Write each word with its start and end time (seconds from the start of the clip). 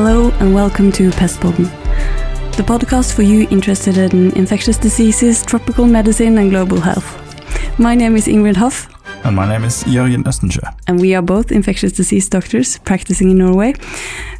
Hello 0.00 0.30
and 0.38 0.54
welcome 0.54 0.92
to 0.92 1.10
Pestpodden, 1.10 1.64
the 2.56 2.62
podcast 2.62 3.14
for 3.14 3.22
you 3.22 3.48
interested 3.50 3.96
in 3.96 4.30
infectious 4.36 4.76
diseases, 4.76 5.44
tropical 5.44 5.86
medicine, 5.86 6.38
and 6.38 6.50
global 6.50 6.80
health. 6.80 7.08
My 7.80 7.96
name 7.96 8.14
is 8.14 8.28
Ingrid 8.28 8.54
Hoff. 8.54 8.88
And 9.24 9.34
my 9.34 9.48
name 9.48 9.64
is 9.64 9.82
Jørgen 9.82 10.24
Østensjø. 10.28 10.60
And 10.86 11.00
we 11.00 11.16
are 11.16 11.22
both 11.22 11.50
infectious 11.50 11.92
disease 11.92 12.28
doctors 12.28 12.78
practicing 12.78 13.30
in 13.30 13.38
Norway. 13.38 13.74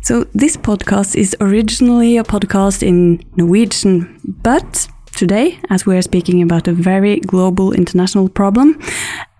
So, 0.02 0.26
this 0.32 0.56
podcast 0.56 1.16
is 1.16 1.34
originally 1.40 2.18
a 2.18 2.22
podcast 2.22 2.84
in 2.84 3.18
Norwegian, 3.36 4.06
but 4.44 4.88
today, 5.16 5.58
as 5.70 5.84
we 5.86 5.96
are 5.96 6.02
speaking 6.02 6.40
about 6.40 6.68
a 6.68 6.72
very 6.72 7.18
global 7.26 7.72
international 7.72 8.28
problem, 8.28 8.78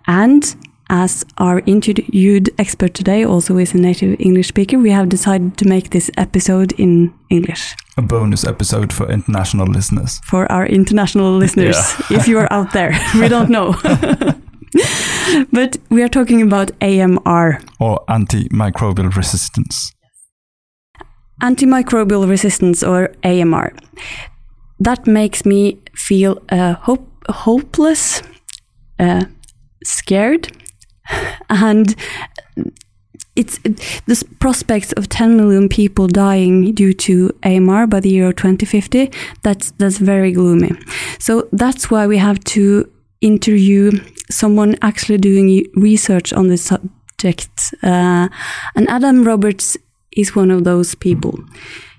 and 0.05 0.43
as 0.89 1.23
our 1.37 1.61
interviewed 1.65 2.49
expert 2.57 2.93
today 2.93 3.23
also 3.23 3.57
is 3.57 3.73
a 3.73 3.77
native 3.77 4.19
English 4.19 4.47
speaker, 4.47 4.79
we 4.79 4.91
have 4.91 5.07
decided 5.07 5.55
to 5.57 5.67
make 5.67 5.91
this 5.91 6.09
episode 6.17 6.71
in 6.73 7.13
English. 7.29 7.75
A 7.97 8.01
bonus 8.01 8.43
episode 8.43 8.91
for 8.91 9.09
international 9.11 9.67
listeners. 9.67 10.19
For 10.25 10.51
our 10.51 10.65
international 10.65 11.37
listeners, 11.37 11.75
yeah. 12.09 12.17
if 12.17 12.27
you 12.27 12.39
are 12.39 12.51
out 12.51 12.73
there, 12.73 12.97
we 13.15 13.27
don't 13.27 13.49
know. 13.49 13.75
but 15.51 15.77
we 15.89 16.01
are 16.01 16.09
talking 16.09 16.41
about 16.41 16.71
AMR. 16.81 17.61
Or 17.79 18.03
antimicrobial 18.09 19.15
resistance. 19.15 19.93
Antimicrobial 21.41 22.27
resistance 22.27 22.83
or 22.83 23.13
AMR. 23.23 23.73
That 24.79 25.05
makes 25.05 25.45
me 25.45 25.79
feel 25.93 26.41
uh, 26.49 26.73
hope 26.73 27.05
hopeless, 27.29 28.23
uh, 28.97 29.25
scared, 29.83 30.51
and 31.49 31.95
it's 33.35 33.57
the 33.59 34.25
prospects 34.39 34.91
of 34.93 35.07
10 35.07 35.37
million 35.37 35.69
people 35.69 36.07
dying 36.07 36.73
due 36.73 36.93
to 36.93 37.31
AMR 37.43 37.87
by 37.87 38.01
the 38.01 38.09
year 38.09 38.33
2050 38.33 39.11
that's 39.43 39.71
that's 39.77 39.97
very 39.97 40.31
gloomy. 40.31 40.71
So 41.19 41.47
that's 41.53 41.89
why 41.89 42.07
we 42.07 42.17
have 42.17 42.43
to 42.55 42.91
interview 43.21 43.91
someone 44.29 44.75
actually 44.81 45.17
doing 45.17 45.65
research 45.75 46.33
on 46.33 46.47
this 46.49 46.63
subject. 46.63 47.73
Uh, 47.81 48.27
and 48.75 48.89
Adam 48.89 49.23
Roberts 49.23 49.77
is 50.11 50.35
one 50.35 50.51
of 50.51 50.63
those 50.63 50.95
people. 50.95 51.39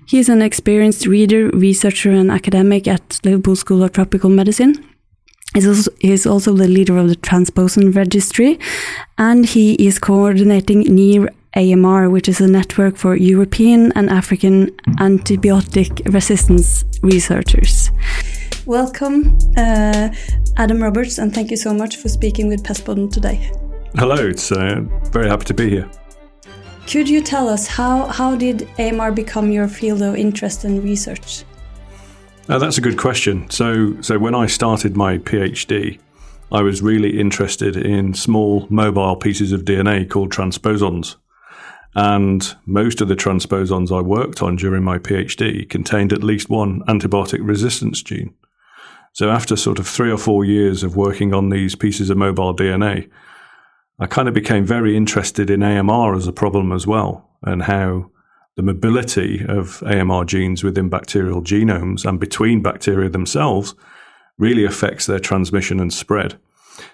He 0.07 0.19
is 0.19 0.29
an 0.29 0.41
experienced 0.41 1.07
reader 1.07 1.49
researcher 1.49 2.11
and 2.11 2.31
academic 2.31 2.87
at 2.87 3.19
Liverpool 3.23 3.55
School 3.55 3.83
of 3.83 3.93
Tropical 3.93 4.29
Medicine 4.29 4.90
He's 5.53 5.67
also, 5.67 5.91
he's 5.99 6.25
also 6.25 6.53
the 6.53 6.67
leader 6.67 6.97
of 6.97 7.09
the 7.09 7.15
Transposon 7.17 7.93
Registry, 7.93 8.57
and 9.17 9.45
he 9.45 9.73
is 9.73 9.99
coordinating 9.99 10.81
NEAR 10.81 11.27
AMR, 11.57 12.09
which 12.09 12.29
is 12.29 12.39
a 12.39 12.47
network 12.47 12.95
for 12.95 13.17
European 13.17 13.91
and 13.93 14.09
African 14.09 14.67
antibiotic 14.99 16.13
resistance 16.13 16.85
researchers. 17.01 17.91
Welcome, 18.65 19.37
uh, 19.57 20.15
Adam 20.55 20.81
Roberts, 20.81 21.17
and 21.17 21.33
thank 21.33 21.51
you 21.51 21.57
so 21.57 21.73
much 21.73 21.97
for 21.97 22.07
speaking 22.07 22.47
with 22.47 22.63
Pestpodden 22.63 23.11
today. 23.11 23.51
Hello, 23.95 24.15
it's 24.15 24.53
uh, 24.53 24.79
very 25.11 25.27
happy 25.27 25.43
to 25.45 25.53
be 25.53 25.69
here. 25.69 25.91
Could 26.87 27.09
you 27.09 27.21
tell 27.21 27.49
us 27.49 27.67
how, 27.67 28.05
how 28.07 28.37
did 28.37 28.69
AMR 28.79 29.11
become 29.11 29.51
your 29.51 29.67
field 29.67 30.01
of 30.01 30.15
interest 30.15 30.63
and 30.63 30.81
research? 30.81 31.43
Uh, 32.51 32.59
that's 32.59 32.77
a 32.77 32.81
good 32.81 32.97
question. 32.97 33.49
So, 33.49 33.95
so 34.01 34.19
when 34.19 34.35
I 34.35 34.45
started 34.45 34.97
my 34.97 35.19
PhD, 35.19 35.97
I 36.51 36.61
was 36.61 36.81
really 36.81 37.17
interested 37.17 37.77
in 37.77 38.13
small 38.13 38.67
mobile 38.69 39.15
pieces 39.15 39.53
of 39.53 39.63
DNA 39.63 40.09
called 40.09 40.33
transposons. 40.33 41.15
And 41.95 42.53
most 42.65 42.99
of 42.99 43.07
the 43.07 43.15
transposons 43.15 43.97
I 43.97 44.01
worked 44.01 44.43
on 44.43 44.57
during 44.57 44.83
my 44.83 44.97
PhD 44.97 45.69
contained 45.69 46.11
at 46.11 46.25
least 46.25 46.49
one 46.49 46.81
antibiotic 46.89 47.39
resistance 47.41 48.03
gene. 48.03 48.33
So 49.13 49.29
after 49.29 49.55
sort 49.55 49.79
of 49.79 49.87
three 49.87 50.11
or 50.11 50.17
four 50.17 50.43
years 50.43 50.83
of 50.83 50.97
working 50.97 51.33
on 51.33 51.51
these 51.51 51.77
pieces 51.77 52.09
of 52.09 52.17
mobile 52.17 52.53
DNA, 52.53 53.09
I 53.97 54.07
kind 54.07 54.27
of 54.27 54.33
became 54.33 54.65
very 54.65 54.97
interested 54.97 55.49
in 55.49 55.63
AMR 55.63 56.15
as 56.15 56.27
a 56.27 56.33
problem 56.33 56.73
as 56.73 56.85
well 56.85 57.29
and 57.43 57.63
how 57.63 58.10
the 58.55 58.63
mobility 58.63 59.45
of 59.47 59.81
AMR 59.83 60.25
genes 60.25 60.63
within 60.63 60.89
bacterial 60.89 61.41
genomes 61.41 62.05
and 62.05 62.19
between 62.19 62.61
bacteria 62.61 63.09
themselves 63.09 63.75
really 64.37 64.65
affects 64.65 65.05
their 65.05 65.19
transmission 65.19 65.79
and 65.79 65.93
spread. 65.93 66.37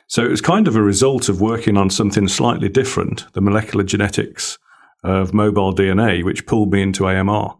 So 0.07 0.23
it 0.23 0.29
was 0.29 0.41
kind 0.41 0.67
of 0.67 0.75
a 0.75 0.81
result 0.81 1.29
of 1.29 1.41
working 1.41 1.77
on 1.77 1.89
something 1.89 2.27
slightly 2.27 2.69
different, 2.69 3.31
the 3.33 3.41
molecular 3.41 3.83
genetics 3.83 4.57
of 5.03 5.33
mobile 5.33 5.73
DNA, 5.73 6.23
which 6.23 6.45
pulled 6.45 6.71
me 6.71 6.81
into 6.81 7.07
AMR. 7.07 7.57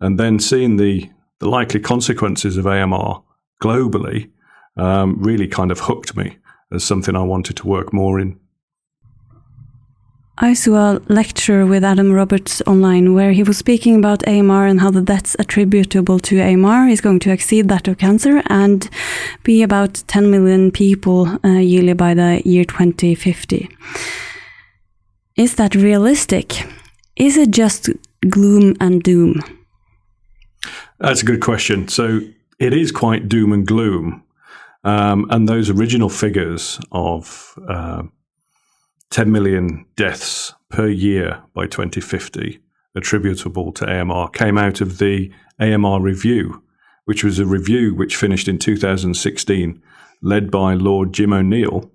And 0.00 0.18
then 0.18 0.38
seeing 0.38 0.76
the, 0.76 1.10
the 1.38 1.48
likely 1.48 1.80
consequences 1.80 2.56
of 2.56 2.66
AMR 2.66 3.22
globally 3.62 4.30
um, 4.76 5.22
really 5.22 5.48
kind 5.48 5.70
of 5.70 5.80
hooked 5.80 6.16
me 6.16 6.38
as 6.72 6.84
something 6.84 7.14
I 7.14 7.22
wanted 7.22 7.56
to 7.58 7.66
work 7.66 7.92
more 7.92 8.18
in. 8.18 8.38
I 10.38 10.54
saw 10.54 10.94
a 10.94 11.00
lecture 11.08 11.66
with 11.66 11.84
Adam 11.84 12.10
Roberts 12.10 12.62
online 12.66 13.12
where 13.12 13.32
he 13.32 13.42
was 13.42 13.58
speaking 13.58 13.96
about 13.96 14.26
AMR 14.26 14.66
and 14.66 14.80
how 14.80 14.90
the 14.90 15.02
deaths 15.02 15.36
attributable 15.38 16.18
to 16.20 16.40
AMR 16.40 16.88
is 16.88 17.02
going 17.02 17.20
to 17.20 17.30
exceed 17.30 17.68
that 17.68 17.86
of 17.86 17.98
cancer 17.98 18.42
and 18.46 18.88
be 19.42 19.62
about 19.62 20.02
10 20.06 20.30
million 20.30 20.70
people 20.70 21.38
uh, 21.44 21.48
yearly 21.58 21.92
by 21.92 22.14
the 22.14 22.40
year 22.46 22.64
2050. 22.64 23.68
Is 25.36 25.56
that 25.56 25.74
realistic? 25.74 26.66
Is 27.16 27.36
it 27.36 27.50
just 27.50 27.90
gloom 28.28 28.74
and 28.80 29.02
doom? 29.02 29.42
That's 30.98 31.22
a 31.22 31.26
good 31.26 31.42
question. 31.42 31.88
So 31.88 32.20
it 32.58 32.72
is 32.72 32.90
quite 32.90 33.28
doom 33.28 33.52
and 33.52 33.66
gloom. 33.66 34.22
Um, 34.82 35.26
and 35.30 35.46
those 35.46 35.68
original 35.68 36.08
figures 36.08 36.80
of 36.90 37.54
uh, 37.68 38.04
10 39.12 39.30
million 39.30 39.84
deaths 39.94 40.54
per 40.70 40.88
year 40.88 41.42
by 41.54 41.66
2050 41.66 42.58
attributable 42.94 43.70
to 43.72 43.86
AMR 43.86 44.28
came 44.30 44.56
out 44.56 44.80
of 44.80 44.98
the 44.98 45.30
AMR 45.60 46.00
review, 46.00 46.62
which 47.04 47.22
was 47.22 47.38
a 47.38 47.46
review 47.46 47.94
which 47.94 48.16
finished 48.16 48.48
in 48.48 48.58
2016, 48.58 49.82
led 50.22 50.50
by 50.50 50.74
Lord 50.74 51.12
Jim 51.12 51.32
O'Neill 51.32 51.90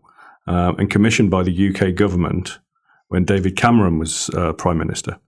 uh, 0.47 0.73
and 0.77 0.91
commissioned 0.91 1.31
by 1.31 1.41
the 1.43 1.69
UK 1.69 1.95
government 1.95 2.59
when 3.07 3.25
David 3.25 3.55
Cameron 3.55 3.97
was 3.97 4.29
uh, 4.35 4.53
Prime 4.53 4.77
Minister. 4.77 5.19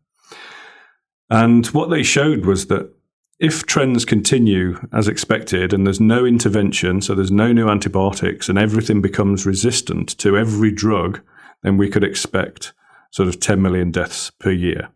And 1.30 1.66
what 1.68 1.90
they 1.90 2.04
showed 2.04 2.46
was 2.46 2.68
that 2.68 2.94
if 3.40 3.66
trends 3.66 4.06
continue 4.06 4.78
as 4.92 5.08
expected 5.08 5.74
and 5.74 5.88
there's 5.88 6.02
no 6.02 6.26
intervention, 6.26 7.02
so 7.02 7.16
there's 7.16 7.32
no 7.32 7.52
new 7.52 7.68
antibiotics 7.68 8.48
and 8.48 8.60
everything 8.60 9.02
becomes 9.02 9.46
resistant 9.46 10.18
to 10.20 10.38
every 10.38 10.72
drug 10.72 11.22
then 11.64 11.78
we 11.78 11.90
could 11.90 12.04
expect 12.04 12.74
sort 13.12 13.28
of 13.28 13.40
10 13.40 13.62
million 13.62 13.92
deaths 13.92 14.30
per 14.30 14.52
year. 14.52 14.90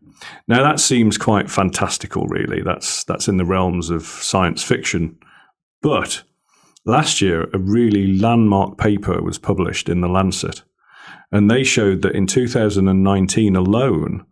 Now 0.47 0.63
that 0.63 0.79
seems 0.79 1.17
quite 1.17 1.49
fantastical, 1.49 2.27
really. 2.27 2.61
That's 2.61 3.03
that's 3.03 3.27
in 3.27 3.37
the 3.37 3.45
realms 3.45 3.89
of 3.89 4.03
science 4.03 4.63
fiction. 4.63 5.17
But 5.81 6.23
last 6.85 7.21
year, 7.21 7.49
a 7.53 7.57
really 7.57 8.17
landmark 8.17 8.77
paper 8.77 9.21
was 9.21 9.37
published 9.37 9.89
in 9.89 10.01
the 10.01 10.07
Lancet, 10.07 10.63
and 11.31 11.49
they 11.49 11.63
showed 11.63 12.01
that 12.03 12.15
in 12.15 12.27
2019 12.27 13.55
alone, 13.55 14.25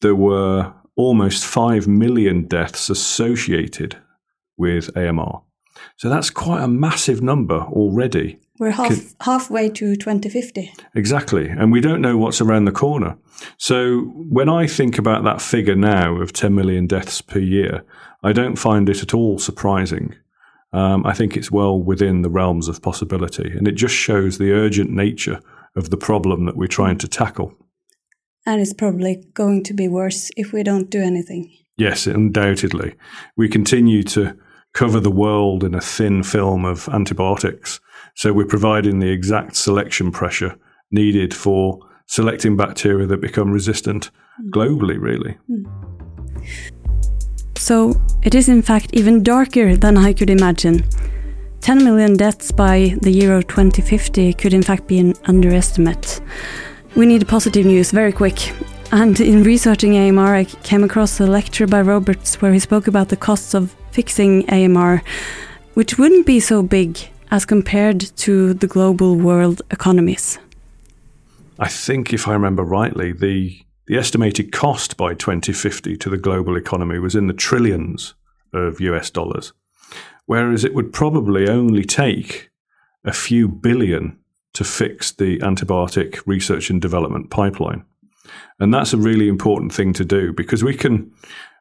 there 0.00 0.14
were 0.14 0.72
almost 0.96 1.46
5 1.46 1.86
million 1.86 2.46
deaths 2.46 2.90
associated 2.90 3.96
with 4.56 4.96
AMR. 4.96 5.42
So 5.96 6.08
that's 6.08 6.30
quite 6.30 6.62
a 6.62 6.68
massive 6.68 7.22
number 7.22 7.60
already. 7.60 8.40
We're 8.58 8.70
half, 8.70 9.14
halfway 9.20 9.68
to 9.70 9.94
2050. 9.94 10.72
Exactly. 10.94 11.48
And 11.48 11.70
we 11.70 11.80
don't 11.80 12.00
know 12.00 12.16
what's 12.16 12.40
around 12.40 12.64
the 12.64 12.72
corner. 12.72 13.16
So 13.56 14.00
when 14.16 14.48
I 14.48 14.66
think 14.66 14.98
about 14.98 15.24
that 15.24 15.40
figure 15.40 15.76
now 15.76 16.16
of 16.16 16.32
10 16.32 16.54
million 16.54 16.86
deaths 16.86 17.20
per 17.20 17.38
year, 17.38 17.84
I 18.22 18.32
don't 18.32 18.56
find 18.56 18.88
it 18.88 19.02
at 19.02 19.14
all 19.14 19.38
surprising. 19.38 20.14
Um, 20.72 21.06
I 21.06 21.14
think 21.14 21.36
it's 21.36 21.50
well 21.50 21.80
within 21.80 22.22
the 22.22 22.30
realms 22.30 22.68
of 22.68 22.82
possibility. 22.82 23.50
And 23.56 23.68
it 23.68 23.72
just 23.72 23.94
shows 23.94 24.38
the 24.38 24.52
urgent 24.52 24.90
nature 24.90 25.40
of 25.76 25.90
the 25.90 25.96
problem 25.96 26.44
that 26.46 26.56
we're 26.56 26.66
trying 26.66 26.98
to 26.98 27.08
tackle. 27.08 27.54
And 28.44 28.60
it's 28.60 28.74
probably 28.74 29.24
going 29.34 29.62
to 29.64 29.74
be 29.74 29.88
worse 29.88 30.30
if 30.36 30.52
we 30.52 30.62
don't 30.62 30.90
do 30.90 31.00
anything. 31.00 31.52
Yes, 31.76 32.06
undoubtedly. 32.06 32.94
We 33.36 33.48
continue 33.48 34.02
to 34.04 34.36
cover 34.72 35.00
the 35.00 35.10
world 35.10 35.64
in 35.64 35.74
a 35.74 35.80
thin 35.80 36.22
film 36.22 36.64
of 36.64 36.88
antibiotics 36.88 37.80
so 38.14 38.32
we're 38.32 38.46
providing 38.46 38.98
the 38.98 39.10
exact 39.10 39.56
selection 39.56 40.10
pressure 40.10 40.56
needed 40.90 41.34
for 41.34 41.78
selecting 42.06 42.56
bacteria 42.56 43.06
that 43.06 43.20
become 43.20 43.52
resistant 43.52 44.10
mm. 44.40 44.50
globally, 44.50 45.00
really. 45.00 45.36
Mm. 45.50 45.88
So 47.56 48.00
it 48.22 48.34
is, 48.34 48.48
in 48.48 48.62
fact, 48.62 48.90
even 48.94 49.22
darker 49.22 49.76
than 49.76 49.96
I 49.96 50.12
could 50.12 50.30
imagine. 50.30 50.84
10 51.60 51.84
million 51.84 52.16
deaths 52.16 52.50
by 52.50 52.96
the 53.02 53.10
year 53.10 53.36
of 53.36 53.46
2050 53.48 54.32
could, 54.34 54.54
in 54.54 54.62
fact, 54.62 54.86
be 54.86 54.98
an 54.98 55.14
underestimate. 55.24 56.20
We 56.96 57.04
need 57.04 57.28
positive 57.28 57.66
news 57.66 57.90
very 57.90 58.12
quick. 58.12 58.54
And 58.90 59.20
in 59.20 59.42
researching 59.42 59.96
AMR, 59.96 60.34
I 60.34 60.44
came 60.44 60.82
across 60.82 61.20
a 61.20 61.26
lecture 61.26 61.66
by 61.66 61.82
Roberts 61.82 62.40
where 62.40 62.52
he 62.52 62.58
spoke 62.58 62.88
about 62.88 63.10
the 63.10 63.16
costs 63.16 63.54
of 63.54 63.76
fixing 63.90 64.48
AMR, 64.48 65.02
which 65.74 65.98
wouldn't 65.98 66.26
be 66.26 66.40
so 66.40 66.62
big 66.62 66.98
as 67.30 67.44
compared 67.44 68.00
to 68.16 68.54
the 68.54 68.66
global 68.66 69.16
world 69.16 69.62
economies. 69.70 70.38
I 71.58 71.68
think, 71.68 72.12
if 72.12 72.28
I 72.28 72.32
remember 72.32 72.62
rightly, 72.62 73.12
the 73.12 73.60
the 73.86 73.96
estimated 73.96 74.52
cost 74.52 74.98
by 74.98 75.14
2050 75.14 75.96
to 75.96 76.10
the 76.10 76.18
global 76.18 76.56
economy 76.56 76.98
was 76.98 77.14
in 77.14 77.26
the 77.26 77.32
trillions 77.32 78.14
of 78.52 78.82
US 78.82 79.08
dollars, 79.08 79.54
whereas 80.26 80.62
it 80.62 80.74
would 80.74 80.92
probably 80.92 81.48
only 81.48 81.84
take 81.84 82.50
a 83.04 83.14
few 83.14 83.48
billion 83.48 84.18
to 84.52 84.62
fix 84.62 85.10
the 85.12 85.38
antibiotic 85.38 86.20
research 86.26 86.68
and 86.68 86.82
development 86.82 87.30
pipeline. 87.30 87.82
And 88.60 88.74
that's 88.74 88.92
a 88.92 88.98
really 88.98 89.28
important 89.28 89.72
thing 89.72 89.94
to 89.94 90.04
do 90.04 90.34
because 90.34 90.62
we 90.62 90.74
can 90.74 91.10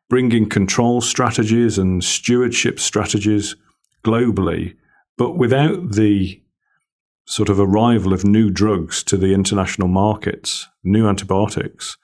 bring 0.09 0.31
in 0.33 0.49
control 0.49 0.99
strategies 0.99 1.77
and 1.77 2.03
stewardship 2.03 2.79
strategies 2.79 3.55
globally, 4.03 4.75
but 5.17 5.37
without 5.37 5.93
the 5.93 6.41
sort 7.25 7.49
of 7.49 7.59
arrival 7.59 8.13
of 8.13 8.23
new 8.23 8.49
drugs 8.49 9.03
to 9.03 9.17
the 9.17 9.33
international 9.33 9.87
markets, 9.87 10.67
new 10.83 11.07
antibiotics, 11.07 11.97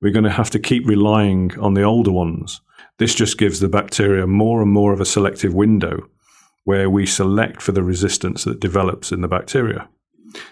we're 0.00 0.12
going 0.12 0.24
to 0.24 0.30
have 0.30 0.50
to 0.50 0.58
keep 0.58 0.86
relying 0.86 1.58
on 1.58 1.74
the 1.74 1.82
older 1.82 2.12
ones. 2.12 2.60
This 2.98 3.14
just 3.14 3.38
gives 3.38 3.60
the 3.60 3.68
bacteria 3.68 4.26
more 4.26 4.62
and 4.62 4.70
more 4.70 4.92
of 4.92 5.00
a 5.00 5.06
selective 5.06 5.54
window 5.54 6.08
where 6.64 6.90
we 6.90 7.06
select 7.06 7.62
for 7.62 7.72
the 7.72 7.82
resistance 7.82 8.44
that 8.44 8.60
develops 8.60 9.12
in 9.12 9.20
the 9.20 9.28
bacteria. 9.28 9.88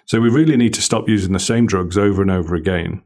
So 0.06 0.20
we 0.20 0.31
really 0.31 0.56
need 0.56 0.72
to 0.75 0.82
stop 0.82 1.08
using 1.08 1.32
the 1.32 1.40
same 1.40 1.66
drugs 1.66 1.99
over 1.99 2.22
and 2.22 2.31
over 2.31 2.55
again. 2.55 3.02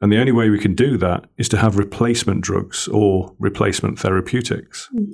And 0.00 0.10
the 0.10 0.18
only 0.18 0.32
way 0.32 0.48
we 0.48 0.58
can 0.58 0.74
do 0.74 0.96
that 0.96 1.26
is 1.36 1.48
to 1.50 1.58
have 1.58 1.76
replacement 1.76 2.40
drugs 2.40 2.88
or 2.88 3.34
replacement 3.38 3.98
therapeutics. 3.98 4.88
Hmm. 4.90 5.12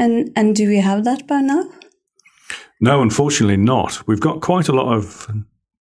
And 0.00 0.32
and 0.34 0.56
do 0.56 0.66
we 0.66 0.78
have 0.78 1.04
that 1.04 1.26
by 1.26 1.42
now? 1.42 1.70
No, 2.80 3.02
unfortunately 3.02 3.58
not. 3.58 4.08
We've 4.08 4.18
got 4.18 4.40
quite 4.40 4.66
a 4.66 4.72
lot 4.72 4.96
of 4.96 5.30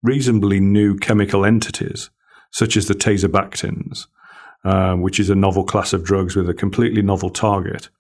reasonably 0.03 0.59
new 0.59 0.97
chemical 0.97 1.45
entities, 1.45 2.09
such 2.51 2.79
as 2.79 2.89
the 2.89 2.95
teixobactins, 2.95 4.07
uh, 4.65 4.95
which 4.95 5.21
is 5.21 5.29
a 5.29 5.35
novel 5.35 5.65
class 5.65 5.93
of 5.93 6.03
drugs 6.03 6.35
with 6.35 6.49
a 6.49 6.55
completely 6.55 7.03
novel 7.03 7.29
target. 7.29 7.91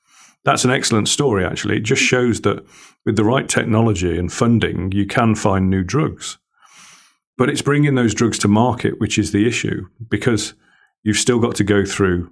That's 0.42 0.64
an 0.64 0.70
excellent 0.70 1.08
story, 1.08 1.44
actually. 1.44 1.76
It 1.76 1.82
just 1.82 2.02
shows 2.02 2.40
that 2.42 2.64
with 3.04 3.16
the 3.16 3.24
right 3.24 3.46
technology 3.46 4.18
and 4.18 4.32
funding, 4.32 4.92
you 4.92 5.04
can 5.04 5.34
find 5.34 5.68
new 5.68 5.84
drugs. 5.84 6.38
But 7.36 7.50
it's 7.50 7.60
bringing 7.60 7.94
those 7.94 8.14
drugs 8.14 8.38
to 8.38 8.48
market, 8.48 8.98
which 9.00 9.18
is 9.18 9.32
the 9.32 9.46
issue, 9.46 9.88
because 10.08 10.54
you've 11.02 11.18
still 11.18 11.40
got 11.40 11.56
to 11.56 11.64
go 11.64 11.84
through 11.84 12.30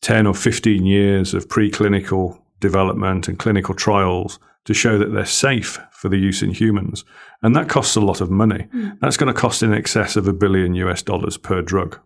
10 0.00 0.26
or 0.26 0.34
15 0.34 0.86
years 0.86 1.34
of 1.34 1.48
preclinical 1.48 2.39
development 2.60 3.28
and 3.28 3.38
clinical 3.38 3.74
trials 3.74 4.38
to 4.64 4.74
show 4.74 4.98
that 4.98 5.12
they're 5.12 5.24
safe 5.24 5.78
for 5.92 6.08
the 6.08 6.18
use 6.18 6.42
in 6.42 6.50
humans. 6.50 7.04
And 7.42 7.56
that 7.56 7.68
costs 7.68 7.96
a 7.96 8.00
lot 8.00 8.20
of 8.20 8.30
money. 8.30 8.68
Mm. 8.74 8.98
That's 9.00 9.16
going 9.16 9.32
to 9.32 9.40
cost 9.40 9.62
in 9.62 9.72
excess 9.72 10.16
of 10.16 10.28
a 10.28 10.32
billion 10.32 10.74
US 10.74 11.02
dollars 11.02 11.36
per 11.36 11.62
drug. 11.62 11.98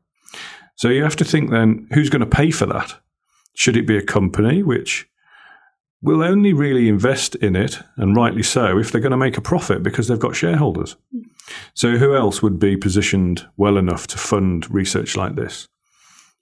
So 0.76 0.88
you 0.88 1.02
have 1.02 1.16
to 1.16 1.24
think 1.24 1.50
then 1.50 1.88
who's 1.92 2.10
going 2.10 2.20
to 2.20 2.26
pay 2.26 2.50
for 2.50 2.66
that? 2.66 2.94
Should 3.54 3.76
it 3.76 3.86
be 3.86 3.96
a 3.96 4.02
company 4.02 4.62
which 4.62 5.08
will 6.02 6.22
only 6.22 6.52
really 6.52 6.88
invest 6.88 7.34
in 7.36 7.56
it, 7.56 7.78
and 7.96 8.14
rightly 8.14 8.42
so, 8.42 8.78
if 8.78 8.92
they're 8.92 9.00
going 9.00 9.10
to 9.10 9.16
make 9.16 9.38
a 9.38 9.40
profit 9.40 9.82
because 9.82 10.06
they've 10.06 10.18
got 10.18 10.36
shareholders? 10.36 10.96
So 11.72 11.96
who 11.96 12.14
else 12.14 12.42
would 12.42 12.58
be 12.58 12.76
positioned 12.76 13.46
well 13.56 13.78
enough 13.78 14.06
to 14.08 14.18
fund 14.18 14.70
research 14.70 15.16
like 15.16 15.34
this? 15.34 15.66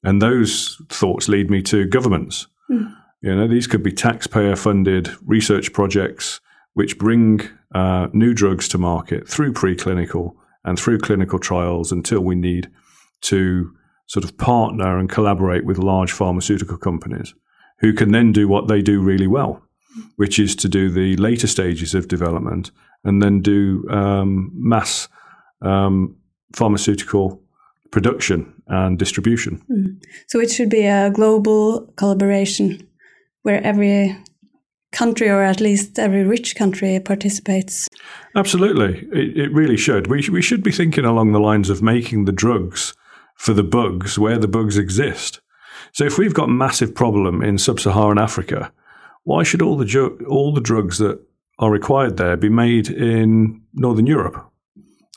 And 0.02 0.20
those 0.20 0.80
thoughts 0.88 1.28
lead 1.28 1.48
me 1.48 1.62
to 1.62 1.86
governments. 1.86 2.48
Mm. 2.68 2.96
You 3.22 3.34
know, 3.36 3.46
these 3.46 3.68
could 3.68 3.82
be 3.82 3.92
taxpayer 3.92 4.56
funded 4.56 5.10
research 5.24 5.72
projects 5.72 6.40
which 6.74 6.98
bring 6.98 7.40
uh, 7.74 8.08
new 8.12 8.34
drugs 8.34 8.68
to 8.68 8.78
market 8.78 9.28
through 9.28 9.52
preclinical 9.52 10.34
and 10.64 10.78
through 10.78 10.98
clinical 10.98 11.38
trials 11.38 11.92
until 11.92 12.20
we 12.20 12.34
need 12.34 12.70
to 13.22 13.72
sort 14.06 14.24
of 14.24 14.36
partner 14.36 14.98
and 14.98 15.08
collaborate 15.08 15.64
with 15.64 15.78
large 15.78 16.12
pharmaceutical 16.12 16.76
companies 16.76 17.34
who 17.78 17.92
can 17.92 18.12
then 18.12 18.32
do 18.32 18.48
what 18.48 18.68
they 18.68 18.82
do 18.82 19.00
really 19.00 19.26
well, 19.26 19.62
which 20.16 20.38
is 20.38 20.56
to 20.56 20.68
do 20.68 20.90
the 20.90 21.16
later 21.16 21.46
stages 21.46 21.94
of 21.94 22.08
development 22.08 22.70
and 23.04 23.22
then 23.22 23.40
do 23.40 23.84
um, 23.90 24.50
mass 24.54 25.08
um, 25.62 26.16
pharmaceutical 26.54 27.40
production 27.90 28.52
and 28.68 28.98
distribution. 28.98 29.62
Mm. 29.70 30.02
So 30.28 30.40
it 30.40 30.50
should 30.50 30.70
be 30.70 30.86
a 30.86 31.10
global 31.10 31.92
collaboration 31.96 32.88
where 33.42 33.62
every 33.62 34.16
country, 34.92 35.28
or 35.28 35.42
at 35.42 35.60
least 35.60 35.98
every 35.98 36.22
rich 36.22 36.54
country, 36.54 37.00
participates. 37.00 37.88
Absolutely, 38.36 39.06
it, 39.12 39.36
it 39.36 39.52
really 39.52 39.76
should. 39.76 40.06
We, 40.06 40.28
we 40.30 40.42
should 40.42 40.62
be 40.62 40.72
thinking 40.72 41.04
along 41.04 41.32
the 41.32 41.40
lines 41.40 41.70
of 41.70 41.82
making 41.82 42.24
the 42.24 42.32
drugs 42.32 42.94
for 43.36 43.54
the 43.54 43.62
bugs 43.62 44.18
where 44.18 44.38
the 44.38 44.48
bugs 44.48 44.76
exist. 44.76 45.40
So 45.92 46.04
if 46.04 46.18
we've 46.18 46.34
got 46.34 46.48
a 46.48 46.52
massive 46.52 46.94
problem 46.94 47.42
in 47.42 47.58
sub-Saharan 47.58 48.18
Africa, 48.18 48.72
why 49.24 49.42
should 49.42 49.62
all 49.62 49.76
the 49.76 49.84
ju- 49.84 50.24
all 50.28 50.52
the 50.52 50.60
drugs 50.60 50.98
that 50.98 51.20
are 51.58 51.70
required 51.70 52.16
there 52.16 52.36
be 52.36 52.48
made 52.48 52.88
in 52.88 53.62
Northern 53.74 54.06
Europe 54.06 54.50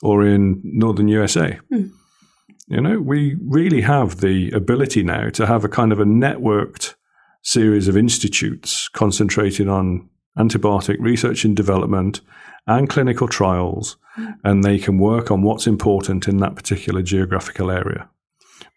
or 0.01 0.25
in 0.25 0.61
Northern 0.63 1.07
USA? 1.07 1.59
Hmm. 1.69 1.87
You 2.67 2.81
know, 2.81 2.99
we 2.99 3.37
really 3.45 3.81
have 3.81 4.21
the 4.21 4.49
ability 4.51 5.03
now 5.03 5.29
to 5.29 5.45
have 5.45 5.63
a 5.63 5.69
kind 5.69 5.91
of 5.91 5.99
a 5.99 6.05
networked 6.05 6.94
series 7.45 7.87
of 7.87 7.95
institutes 7.95 8.89
concentrating 8.89 9.69
on 9.69 10.09
antibiotic 10.37 10.97
research 10.99 11.45
and 11.45 11.55
development 11.55 12.19
and 12.67 12.89
clinical 12.89 13.27
trials, 13.27 13.95
and 14.43 14.63
they 14.63 14.79
can 14.79 14.97
work 14.97 15.29
on 15.29 15.43
what's 15.43 15.67
important 15.67 16.27
in 16.27 16.37
that 16.37 16.55
particular 16.55 17.01
geographical 17.03 17.69
area. 17.69 18.09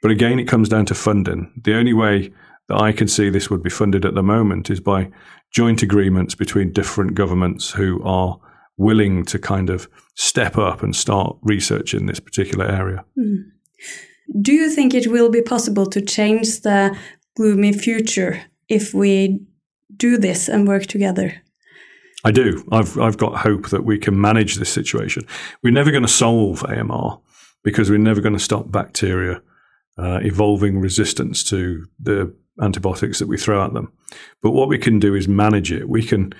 But 0.02 0.10
again, 0.10 0.38
it 0.38 0.46
comes 0.46 0.68
down 0.68 0.84
to 0.86 0.94
funding. 0.94 1.50
The 1.64 1.74
only 1.74 1.94
way 1.94 2.30
that 2.68 2.76
I 2.76 2.92
can 2.92 3.08
see 3.08 3.30
this 3.30 3.48
would 3.48 3.62
be 3.62 3.70
funded 3.70 4.04
at 4.04 4.14
the 4.14 4.22
moment 4.22 4.68
is 4.68 4.80
by 4.80 5.10
joint 5.50 5.82
agreements 5.82 6.34
between 6.34 6.72
different 6.72 7.14
governments 7.14 7.70
who 7.70 8.02
are 8.04 8.38
willing 8.76 9.24
to 9.24 9.38
kind 9.38 9.70
of 9.70 9.88
step 10.14 10.58
up 10.58 10.82
and 10.82 10.94
start 10.94 11.36
research 11.42 11.94
in 11.94 12.06
this 12.06 12.20
particular 12.20 12.66
area. 12.66 13.04
Mm. 13.18 13.44
Do 14.42 14.52
you 14.52 14.70
think 14.70 14.92
it 14.92 15.06
will 15.06 15.30
be 15.30 15.40
possible 15.40 15.86
to 15.86 16.02
change 16.02 16.60
the 16.60 16.94
gloomy 17.34 17.72
future 17.72 18.42
if 18.68 18.94
we 18.94 19.40
do 19.96 20.18
this 20.18 20.48
and 20.48 20.68
work 20.68 20.86
together? 20.86 21.42
I 22.24 22.32
do. 22.32 22.66
I've 22.72 22.98
I've 22.98 23.16
got 23.16 23.38
hope 23.38 23.68
that 23.70 23.84
we 23.84 23.98
can 23.98 24.20
manage 24.20 24.56
this 24.56 24.72
situation. 24.72 25.26
We're 25.62 25.72
never 25.72 25.90
going 25.90 26.02
to 26.02 26.08
solve 26.08 26.64
AMR 26.64 27.20
because 27.62 27.90
we're 27.90 27.98
never 27.98 28.20
going 28.20 28.34
to 28.34 28.40
stop 28.40 28.70
bacteria 28.70 29.40
uh, 29.98 30.20
evolving 30.22 30.78
resistance 30.78 31.42
to 31.44 31.86
the 32.00 32.34
antibiotics 32.60 33.18
that 33.18 33.28
we 33.28 33.36
throw 33.36 33.64
at 33.64 33.72
them. 33.72 33.92
But 34.42 34.50
what 34.50 34.68
we 34.68 34.78
can 34.78 34.98
do 34.98 35.14
is 35.14 35.28
manage 35.28 35.72
it. 35.72 35.88
We 35.88 36.02
can 36.02 36.32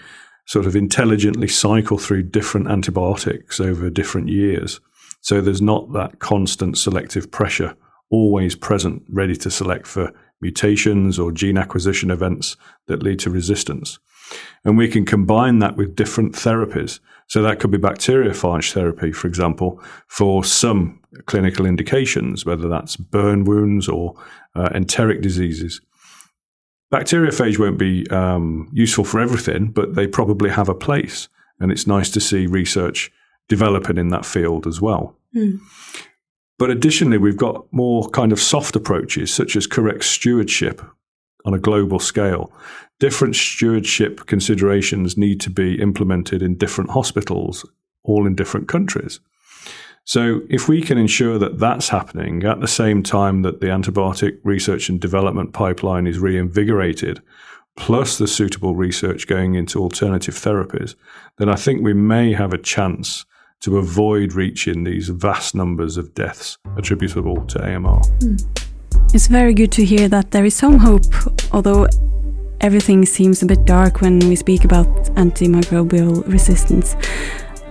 sort 0.47 0.67
of 0.67 0.75
intelligently 0.75 1.49
cycle 1.49 1.99
through 1.99 2.23
different 2.23 2.69
antibiotics 2.69 3.61
over 3.61 3.91
different 3.91 4.29
years. 4.29 4.81
So 5.21 5.41
there's 5.41 5.63
not 5.63 5.93
that 5.93 6.21
constant 6.21 6.79
selective 6.79 7.31
pressure 7.31 7.77
always 8.11 8.55
present, 8.55 9.03
ready 9.11 9.37
to 9.37 9.51
select 9.51 9.87
for 9.87 10.13
mutations 10.41 11.19
or 11.19 11.33
gene 11.33 11.59
acquisition 11.59 12.11
events 12.11 12.57
that 12.87 13.03
lead 13.03 13.19
to 13.21 13.31
resistance. 13.31 13.99
And 14.65 14.77
we 14.77 14.89
can 14.89 15.05
combine 15.05 15.59
that 15.61 15.77
with 15.77 15.97
different 15.97 16.35
therapies. 16.35 17.01
So 17.29 17.43
that 17.43 17.61
could 17.61 17.71
be 17.71 17.79
bacteriophage 17.79 18.73
therapy, 18.73 19.13
for 19.13 19.27
example, 19.27 19.83
for 20.07 20.45
some 20.45 21.01
clinical 21.27 21.67
indications, 21.67 22.45
whether 22.45 22.69
that's 22.69 22.97
burn 22.97 23.45
wounds 23.45 23.89
or 23.89 24.15
uh, 24.55 24.71
enteric 24.75 25.21
diseases. 25.21 25.81
Bacteriophage 26.93 27.59
won't 27.59 27.79
be 27.79 28.09
um, 28.11 28.69
useful 28.73 29.05
for 29.05 29.21
everything, 29.21 29.69
but 29.69 29.95
they 29.95 30.07
probably 30.07 30.49
have 30.51 30.71
a 30.71 30.75
place. 30.75 31.29
And 31.61 31.71
it's 31.71 31.87
nice 31.87 32.11
to 32.11 32.21
see 32.21 32.47
research 32.47 33.11
developing 33.49 33.99
in 33.99 34.09
that 34.09 34.25
field 34.25 34.67
as 34.67 34.81
well. 34.81 35.17
Mm. 35.35 35.61
But 36.59 36.71
additionally, 36.71 37.19
we've 37.19 37.37
got 37.37 37.73
more 37.73 38.09
kind 38.11 38.33
of 38.33 38.41
soft 38.41 38.75
approaches, 38.75 39.33
such 39.33 39.57
as 39.57 39.67
correct 39.67 40.05
stewardship 40.05 40.83
on 41.45 41.55
a 41.55 41.59
global 41.59 42.01
scale. 42.01 42.53
Different 42.99 43.37
stewardship 43.37 44.27
considerations 44.27 45.17
need 45.17 45.41
to 45.41 45.51
be 45.51 45.81
implemented 45.81 46.43
in 46.43 46.57
different 46.57 46.91
hospitals, 46.91 47.65
all 48.03 48.27
in 48.27 48.35
different 48.35 48.67
countries. 48.67 49.21
So, 50.05 50.41
if 50.49 50.69
we 50.69 50.81
can 50.81 50.99
ensure 50.99 51.39
that 51.39 51.59
that's 51.59 51.91
happening 51.91 52.43
at 52.43 52.61
the 52.61 52.67
same 52.67 53.03
time 53.03 53.43
that 53.43 53.61
the 53.61 53.67
antibiotic 53.67 54.39
research 54.43 54.89
and 54.89 54.99
development 54.99 55.53
pipeline 55.53 56.07
is 56.07 56.19
reinvigorated, 56.19 57.23
plus 57.77 58.19
the 58.19 58.27
suitable 58.27 58.75
research 58.75 59.27
going 59.27 59.55
into 59.55 59.79
alternative 59.79 60.35
therapies, 60.35 60.97
then 61.37 61.49
I 61.49 61.55
think 61.55 61.83
we 61.83 61.93
may 61.93 62.33
have 62.33 62.53
a 62.53 62.59
chance 62.59 63.27
to 63.61 63.79
avoid 63.79 64.35
reaching 64.35 64.85
these 64.85 65.09
vast 65.09 65.55
numbers 65.55 65.97
of 65.97 66.15
deaths 66.15 66.59
attributable 66.77 67.45
to 67.47 67.63
AMR. 67.65 68.01
Hmm. 68.21 68.37
It's 69.15 69.27
very 69.27 69.55
good 69.55 69.73
to 69.73 69.85
hear 69.85 70.09
that 70.09 70.31
there 70.31 70.45
is 70.45 70.55
some 70.55 70.79
hope, 70.79 71.05
although 71.53 71.89
everything 72.61 73.07
seems 73.07 73.43
a 73.43 73.47
bit 73.47 73.65
dark 73.65 74.01
when 74.01 74.19
we 74.21 74.37
speak 74.37 74.65
about 74.65 74.87
antimicrobial 75.17 76.27
resistance. 76.31 76.95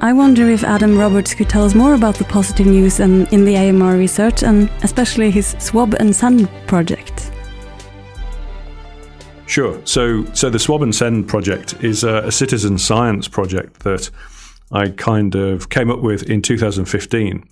I 0.01 0.13
wonder 0.13 0.49
if 0.49 0.63
Adam 0.63 0.97
Roberts 0.97 1.33
could 1.33 1.49
tell 1.49 1.63
us 1.63 1.73
more 1.73 1.95
about 1.95 2.15
the 2.15 2.23
positive 2.23 2.67
news 2.67 2.99
in, 2.99 3.25
in 3.27 3.45
the 3.45 3.55
AMR 3.57 3.97
research 3.97 4.43
and 4.43 4.69
especially 4.83 5.31
his 5.31 5.55
Swab 5.59 5.95
and 5.95 6.15
Send 6.15 6.49
project. 6.67 7.31
Sure. 9.47 9.81
So, 9.85 10.25
so 10.33 10.49
the 10.49 10.59
Swab 10.59 10.83
and 10.83 10.93
Send 10.93 11.27
project 11.27 11.83
is 11.83 12.03
a, 12.03 12.17
a 12.25 12.31
citizen 12.31 12.77
science 12.77 13.27
project 13.27 13.79
that 13.79 14.11
I 14.71 14.89
kind 14.89 15.35
of 15.35 15.69
came 15.69 15.89
up 15.89 16.01
with 16.01 16.23
in 16.23 16.41
2015. 16.41 17.43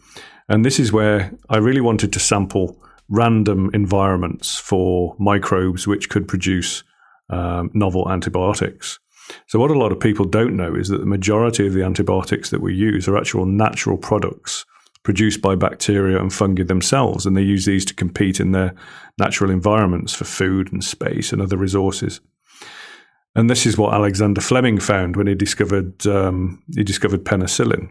And 0.50 0.66
this 0.66 0.80
is 0.80 0.92
where 0.92 1.34
I 1.50 1.58
really 1.58 1.82
wanted 1.82 2.14
to 2.14 2.20
sample 2.20 2.82
random 3.10 3.70
environments 3.74 4.58
for 4.58 5.16
microbes 5.20 5.88
which 5.88 6.10
could 6.10 6.28
produce 6.28 6.84
um, 7.30 7.72
novel 7.74 8.12
antibiotics. 8.12 9.00
So, 9.48 9.58
what 9.58 9.72
a 9.72 9.80
lot 9.80 9.92
of 9.92 10.00
people 10.00 10.26
don't 10.26 10.56
know 10.56 10.76
is 10.76 10.90
that 10.90 11.00
the 11.00 11.06
majority 11.06 11.66
of 11.66 11.74
the 11.74 11.84
antibiotics 11.84 12.52
that 12.52 12.62
we 12.62 12.76
use 12.76 13.08
are 13.08 13.18
actual 13.18 13.46
natural 13.46 13.98
products 13.98 14.66
produced 15.02 15.42
by 15.42 15.56
bacteria 15.56 16.20
and 16.20 16.34
fungi 16.34 16.64
themselves, 16.64 17.26
and 17.26 17.36
they 17.36 17.42
use 17.42 17.66
these 17.66 17.86
to 17.86 17.94
compete 17.94 18.40
in 18.40 18.52
their 18.52 18.74
natural 19.18 19.50
environments 19.50 20.14
for 20.14 20.26
food 20.26 20.72
and 20.72 20.84
space 20.84 21.32
and 21.32 21.42
other 21.42 21.58
resources. 21.58 22.22
And 23.36 23.50
this 23.50 23.66
is 23.66 23.78
what 23.78 23.94
Alexander 23.94 24.42
Fleming 24.42 24.80
found 24.80 25.18
when 25.18 25.28
he 25.28 25.36
discovered 25.36 26.06
um, 26.08 26.64
he 26.74 26.84
discovered 26.84 27.26
penicillin. 27.26 27.90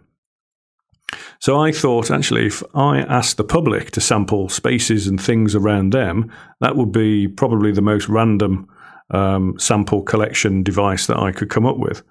So 1.38 1.60
I 1.60 1.72
thought, 1.72 2.10
actually, 2.10 2.46
if 2.46 2.62
I 2.74 3.00
asked 3.00 3.36
the 3.36 3.44
public 3.44 3.90
to 3.92 4.00
sample 4.00 4.48
spaces 4.48 5.06
and 5.06 5.20
things 5.20 5.54
around 5.54 5.92
them, 5.92 6.32
that 6.60 6.76
would 6.76 6.92
be 6.92 7.28
probably 7.28 7.70
the 7.72 7.82
most 7.82 8.08
random 8.08 8.68
um, 9.10 9.58
sample 9.58 10.02
collection 10.02 10.62
device 10.62 11.06
that 11.06 11.18
I 11.18 11.32
could 11.32 11.50
come 11.50 11.66
up 11.66 11.78
with. 11.78 12.02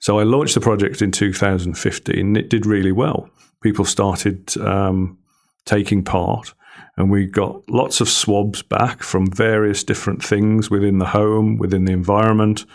So 0.00 0.18
I 0.18 0.24
launched 0.24 0.54
the 0.54 0.60
project 0.60 1.02
in 1.02 1.12
2015. 1.12 2.36
It 2.36 2.50
did 2.50 2.66
really 2.66 2.92
well. 2.92 3.30
People 3.62 3.84
started 3.84 4.56
um, 4.58 5.18
taking 5.66 6.02
part, 6.02 6.54
and 7.00 7.10
we 7.10 7.24
got 7.24 7.68
lots 7.68 8.00
of 8.00 8.08
swabs 8.08 8.62
back 8.62 9.02
from 9.02 9.26
various 9.26 9.82
different 9.82 10.22
things 10.22 10.70
within 10.70 10.98
the 10.98 11.06
home, 11.06 11.56
within 11.56 11.86
the 11.86 11.92
environment. 11.92 12.66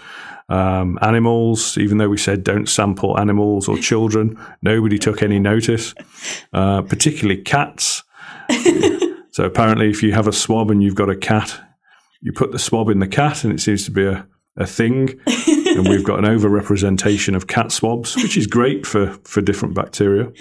Um, 0.49 0.97
animals, 1.01 1.77
even 1.77 1.97
though 1.99 2.09
we 2.09 2.17
said 2.17 2.43
don't 2.43 2.67
sample 2.67 3.19
animals 3.19 3.67
or 3.67 3.77
children, 3.77 4.39
nobody 4.61 4.97
took 4.97 5.21
any 5.21 5.39
notice, 5.39 5.93
uh, 6.53 6.81
particularly 6.81 7.41
cats. 7.41 8.03
so 9.31 9.43
apparently, 9.43 9.89
if 9.89 10.01
you 10.01 10.13
have 10.13 10.27
a 10.27 10.33
swab 10.33 10.71
and 10.71 10.81
you've 10.81 10.95
got 10.95 11.09
a 11.09 11.15
cat, 11.15 11.59
you 12.21 12.31
put 12.31 12.51
the 12.51 12.59
swab 12.59 12.89
in 12.89 12.99
the 12.99 13.07
cat, 13.07 13.43
and 13.43 13.53
it 13.53 13.59
seems 13.59 13.85
to 13.85 13.91
be 13.91 14.05
a, 14.05 14.27
a 14.57 14.65
thing. 14.65 15.19
and 15.27 15.87
we've 15.87 16.03
got 16.03 16.17
an 16.17 16.25
overrepresentation 16.25 17.35
of 17.35 17.47
cat 17.47 17.71
swabs, 17.71 18.15
which 18.15 18.37
is 18.37 18.47
great 18.47 18.85
for, 18.85 19.17
for 19.23 19.41
different 19.41 19.75
bacteria. 19.75 20.31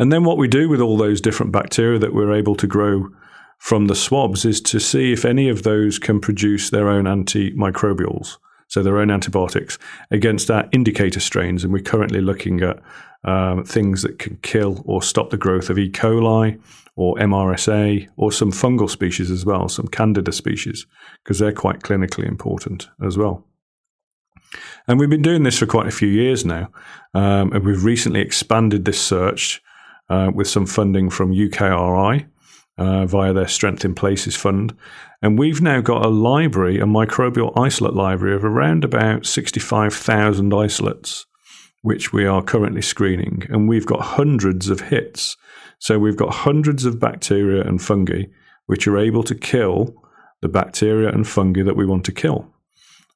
And 0.00 0.10
then 0.10 0.24
what 0.24 0.38
we 0.38 0.48
do 0.48 0.66
with 0.68 0.80
all 0.80 0.96
those 0.96 1.20
different 1.20 1.52
bacteria 1.52 1.98
that 1.98 2.14
we're 2.14 2.32
able 2.32 2.56
to 2.56 2.66
grow 2.66 3.10
from 3.58 3.86
the 3.86 3.94
swabs 3.94 4.46
is 4.46 4.58
to 4.62 4.80
see 4.80 5.12
if 5.12 5.26
any 5.26 5.50
of 5.50 5.62
those 5.62 5.98
can 5.98 6.20
produce 6.20 6.70
their 6.70 6.88
own 6.88 7.04
antimicrobials 7.04 8.38
so 8.66 8.82
their 8.82 8.98
own 8.98 9.10
antibiotics, 9.10 9.78
against 10.12 10.50
our 10.50 10.66
indicator 10.72 11.20
strains. 11.20 11.64
And 11.64 11.72
we're 11.72 11.82
currently 11.82 12.20
looking 12.20 12.62
at 12.62 12.80
um, 13.24 13.64
things 13.64 14.02
that 14.02 14.18
can 14.18 14.36
kill 14.42 14.82
or 14.86 15.02
stop 15.02 15.30
the 15.30 15.36
growth 15.36 15.68
of 15.68 15.78
E. 15.78 15.90
coli 15.90 16.58
or 16.94 17.16
MRSA 17.16 18.08
or 18.16 18.30
some 18.32 18.52
fungal 18.52 18.88
species 18.88 19.30
as 19.30 19.44
well, 19.44 19.68
some 19.68 19.88
Candida 19.88 20.32
species, 20.32 20.86
because 21.22 21.40
they're 21.40 21.52
quite 21.52 21.80
clinically 21.80 22.26
important 22.26 22.88
as 23.04 23.18
well. 23.18 23.44
And 24.86 24.98
we've 24.98 25.10
been 25.10 25.20
doing 25.20 25.42
this 25.42 25.58
for 25.58 25.66
quite 25.66 25.88
a 25.88 25.92
few 25.92 26.08
years 26.08 26.44
now. 26.44 26.70
Um, 27.12 27.52
and 27.52 27.66
we've 27.66 27.84
recently 27.84 28.20
expanded 28.20 28.84
this 28.84 29.00
search 29.00 29.60
uh, 30.10 30.30
with 30.34 30.48
some 30.48 30.66
funding 30.66 31.08
from 31.08 31.32
UKRI 31.32 32.26
uh, 32.76 33.06
via 33.06 33.32
their 33.32 33.48
Strength 33.48 33.84
in 33.84 33.94
Places 33.94 34.36
fund. 34.36 34.76
And 35.22 35.38
we've 35.38 35.62
now 35.62 35.80
got 35.80 36.04
a 36.04 36.08
library, 36.08 36.78
a 36.78 36.84
microbial 36.84 37.56
isolate 37.58 37.94
library 37.94 38.34
of 38.34 38.44
around 38.44 38.84
about 38.84 39.24
65,000 39.24 40.52
isolates, 40.52 41.26
which 41.82 42.12
we 42.12 42.26
are 42.26 42.42
currently 42.42 42.82
screening. 42.82 43.44
And 43.48 43.68
we've 43.68 43.86
got 43.86 44.00
hundreds 44.00 44.68
of 44.68 44.80
hits. 44.80 45.36
So 45.78 45.98
we've 45.98 46.16
got 46.16 46.34
hundreds 46.34 46.84
of 46.84 47.00
bacteria 47.00 47.62
and 47.62 47.80
fungi 47.80 48.24
which 48.70 48.86
are 48.86 48.96
able 48.96 49.24
to 49.24 49.34
kill 49.34 49.92
the 50.42 50.48
bacteria 50.48 51.08
and 51.08 51.26
fungi 51.26 51.60
that 51.60 51.74
we 51.74 51.84
want 51.84 52.04
to 52.04 52.12
kill. 52.12 52.46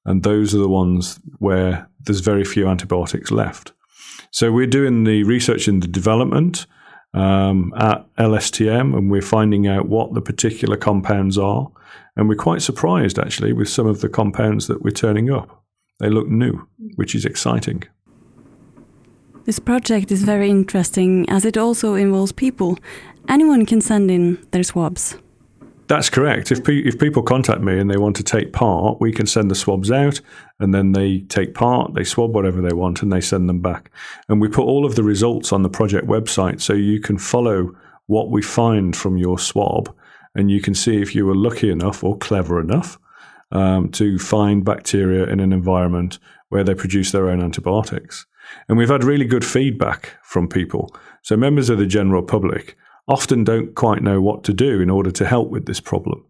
And 0.05 0.25
those 0.25 0.53
are 0.53 0.59
the 0.59 0.69
ones 0.69 1.21
where 1.39 1.89
there's 2.01 2.19
very 2.19 2.45
few 2.45 2.67
antibiotics 2.67 3.31
left. 3.31 3.73
So 4.33 4.51
we're 4.51 4.67
doing 4.67 5.05
the 5.05 5.23
research 5.23 5.69
and 5.69 5.81
the 5.81 5.87
development 5.87 6.67
um, 7.15 7.73
at 7.77 8.07
LSTM, 8.17 8.97
and 8.97 9.11
we're 9.11 9.23
finding 9.23 9.67
out 9.67 9.89
what 9.89 10.15
the 10.15 10.21
particular 10.21 10.77
compounds 10.77 11.39
are. 11.39 11.71
And 12.17 12.29
we're 12.29 12.37
quite 12.37 12.63
surprised 12.63 13.19
actually 13.19 13.53
with 13.53 13.69
some 13.69 13.87
of 13.87 14.01
the 14.01 14.09
compounds 14.09 14.67
that 14.67 14.83
we're 14.83 14.91
turning 14.91 15.31
up. 15.31 15.65
They 16.01 16.09
look 16.09 16.29
new, 16.29 16.67
which 16.97 17.15
is 17.15 17.25
exciting. 17.25 17.85
This 19.45 19.59
project 19.59 20.11
is 20.11 20.23
very 20.23 20.51
interesting 20.51 21.29
as 21.29 21.45
it 21.45 21.57
also 21.57 21.95
involves 21.95 22.33
people. 22.33 22.79
Anyone 23.29 23.67
can 23.67 23.81
send 23.81 24.11
in 24.11 24.45
their 24.51 24.63
swabs. 24.63 25.17
That's 25.87 26.09
correct. 26.09 26.51
If, 26.51 26.65
pe- 26.65 26.79
if 26.79 26.99
people 26.99 27.23
contact 27.23 27.61
me 27.61 27.79
and 27.79 27.91
they 27.91 27.99
want 27.99 28.17
to 28.17 28.23
take 28.23 28.53
part, 28.53 29.01
we 29.01 29.13
can 29.13 29.27
send 29.27 29.51
the 29.51 29.55
swabs 29.55 29.91
out 29.91 30.21
and 30.59 30.73
then 30.73 30.93
they 30.93 31.21
take 31.21 31.55
part, 31.55 31.95
they 31.95 32.05
swab 32.05 32.35
whatever 32.35 32.63
they 32.63 32.75
want 32.75 33.03
and 33.03 33.13
they 33.13 33.21
send 33.21 33.49
them 33.49 33.61
back. 33.61 33.91
And 34.29 34.41
we 34.41 34.49
put 34.49 34.65
all 34.65 34.87
of 34.87 34.95
the 34.95 35.03
results 35.03 35.53
on 35.53 35.63
the 35.63 35.69
project 35.69 36.07
website 36.07 36.61
so 36.61 36.73
you 36.73 37.01
can 37.01 37.19
follow 37.19 37.71
what 38.07 38.31
we 38.31 38.41
find 38.41 38.97
from 38.97 39.17
your 39.19 39.39
swab 39.39 39.95
and 40.35 40.51
you 40.51 40.61
can 40.61 40.75
see 40.75 41.01
if 41.01 41.15
you 41.15 41.27
were 41.27 41.35
lucky 41.35 41.71
enough 41.71 42.03
or 42.03 42.17
clever 42.17 42.61
enough 42.61 42.99
um, 43.53 43.91
to 43.91 44.19
find 44.19 44.65
bacteria 44.65 45.25
in 45.25 45.41
an 45.41 45.53
environment 45.53 46.19
where 46.49 46.65
they 46.65 46.75
produce 46.75 47.13
their 47.13 47.29
own 47.29 47.43
antibiotics. 47.43 48.27
And 48.69 48.79
we've 48.79 48.89
had 48.89 49.05
really 49.05 49.25
good 49.25 49.45
feedback 49.45 50.15
from 50.23 50.49
people. 50.49 50.95
So 51.23 51.37
members 51.37 51.71
of 51.71 51.79
the 51.79 51.87
general 51.87 52.23
public 52.23 52.77
often 53.09 53.45
don't 53.45 53.75
quite 53.75 54.03
know 54.03 54.21
what 54.21 54.45
to 54.45 54.53
do 54.53 54.81
in 54.81 54.91
order 54.91 55.11
to 55.11 55.27
help 55.27 55.51
with 55.51 55.67
this 55.67 55.81
problem. 55.81 56.25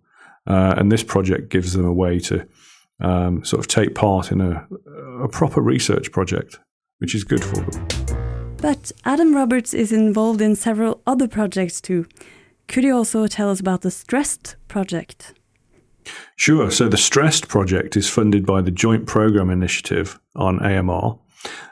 Uh, 0.46 0.74
and 0.76 0.90
this 0.90 1.02
project 1.02 1.48
gives 1.48 1.72
them 1.72 1.86
a 1.86 1.92
way 1.92 2.18
to 2.18 2.46
um, 3.00 3.44
sort 3.44 3.60
of 3.60 3.66
take 3.66 3.94
part 3.94 4.30
in 4.30 4.40
a, 4.40 4.66
a 5.22 5.28
proper 5.28 5.60
research 5.60 6.12
project, 6.12 6.58
which 6.98 7.14
is 7.14 7.24
good 7.24 7.42
for 7.42 7.56
them. 7.56 8.56
But 8.58 8.92
Adam 9.04 9.34
Roberts 9.34 9.74
is 9.74 9.92
involved 9.92 10.40
in 10.40 10.56
several 10.56 11.02
other 11.06 11.28
projects 11.28 11.80
too. 11.80 12.06
Could 12.66 12.84
you 12.84 12.96
also 12.96 13.26
tell 13.26 13.50
us 13.50 13.60
about 13.60 13.82
the 13.82 13.90
STRESSED 13.90 14.56
project? 14.68 15.34
Sure. 16.36 16.70
So 16.70 16.88
the 16.88 16.96
STRESSED 16.96 17.48
project 17.48 17.96
is 17.96 18.08
funded 18.08 18.46
by 18.46 18.60
the 18.60 18.70
Joint 18.70 19.06
Programme 19.06 19.50
Initiative 19.50 20.18
on 20.34 20.60
AMR, 20.60 21.18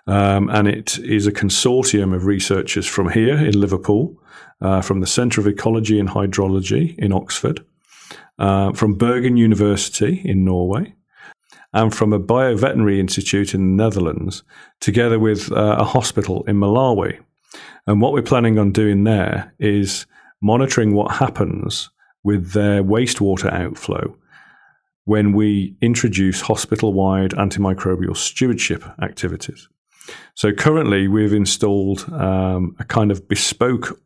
um, 0.07 0.49
and 0.51 0.69
it 0.69 0.99
is 0.99 1.27
a 1.27 1.33
consortium 1.33 2.15
of 2.15 2.27
researchers 2.27 2.87
from 2.87 3.11
here 3.11 3.37
in 3.37 3.59
Liverpool, 3.59 4.17
uh, 4.62 4.81
from 4.81 5.00
the 5.00 5.07
Centre 5.07 5.40
of 5.40 5.47
Ecology 5.47 5.99
and 5.99 6.09
Hydrology 6.09 6.97
in 6.99 7.12
Oxford, 7.12 7.64
uh, 8.38 8.73
from 8.73 8.95
Bergen 8.95 9.37
University 9.37 10.23
in 10.25 10.45
Norway, 10.45 10.95
and 11.75 11.95
from 11.95 12.12
a 12.12 12.21
bioveterinary 12.21 12.99
institute 12.99 13.54
in 13.54 13.76
the 13.76 13.83
Netherlands, 13.85 14.42
together 14.81 15.19
with 15.19 15.50
uh, 15.52 15.76
a 15.78 15.85
hospital 15.85 16.45
in 16.45 16.57
Malawi. 16.57 17.19
And 17.87 18.00
what 18.00 18.12
we're 18.12 18.23
planning 18.23 18.59
on 18.59 18.73
doing 18.73 19.04
there 19.04 19.52
is 19.59 20.07
monitoring 20.40 20.95
what 20.95 21.16
happens 21.16 21.90
with 22.23 22.52
their 22.52 22.83
wastewater 22.85 23.52
outflow 23.52 24.16
when 25.04 25.33
we 25.33 25.75
introduce 25.81 26.40
hospital 26.40 26.92
wide 26.92 27.33
antimicrobial 27.33 28.16
stewardship 28.16 28.85
activities. 29.00 29.69
So 30.35 30.52
currently, 30.52 31.09
we've 31.09 31.33
installed 31.33 32.11
um, 32.12 32.76
a 32.78 32.85
kind 32.85 33.11
of 33.11 33.28
bespoke 33.28 34.00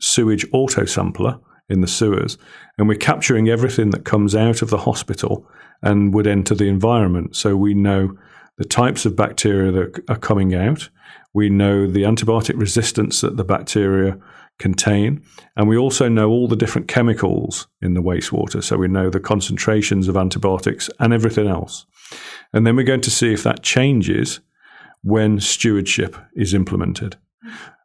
sewage 0.00 0.46
auto 0.52 0.84
sampler 0.84 1.38
in 1.68 1.80
the 1.80 1.86
sewers, 1.86 2.38
and 2.78 2.88
we're 2.88 2.96
capturing 2.98 3.48
everything 3.48 3.90
that 3.90 4.04
comes 4.04 4.34
out 4.34 4.62
of 4.62 4.70
the 4.70 4.78
hospital 4.78 5.46
and 5.82 6.14
would 6.14 6.26
enter 6.26 6.54
the 6.54 6.68
environment. 6.68 7.36
So 7.36 7.56
we 7.56 7.74
know 7.74 8.16
the 8.56 8.64
types 8.64 9.04
of 9.06 9.16
bacteria 9.16 9.70
that 9.72 10.04
are 10.08 10.16
coming 10.16 10.54
out, 10.54 10.88
we 11.34 11.48
know 11.50 11.86
the 11.86 12.02
antibiotic 12.02 12.58
resistance 12.58 13.20
that 13.20 13.36
the 13.36 13.44
bacteria 13.44 14.18
contain, 14.58 15.22
and 15.56 15.68
we 15.68 15.76
also 15.76 16.08
know 16.08 16.30
all 16.30 16.48
the 16.48 16.56
different 16.56 16.88
chemicals 16.88 17.68
in 17.80 17.94
the 17.94 18.02
wastewater. 18.02 18.62
So 18.62 18.76
we 18.76 18.88
know 18.88 19.10
the 19.10 19.20
concentrations 19.20 20.08
of 20.08 20.16
antibiotics 20.16 20.90
and 20.98 21.12
everything 21.12 21.46
else. 21.46 21.86
And 22.52 22.66
then 22.66 22.74
we're 22.74 22.82
going 22.82 23.02
to 23.02 23.10
see 23.10 23.32
if 23.32 23.42
that 23.44 23.62
changes 23.62 24.40
when 25.02 25.38
stewardship 25.38 26.16
is 26.34 26.54
implemented. 26.54 27.16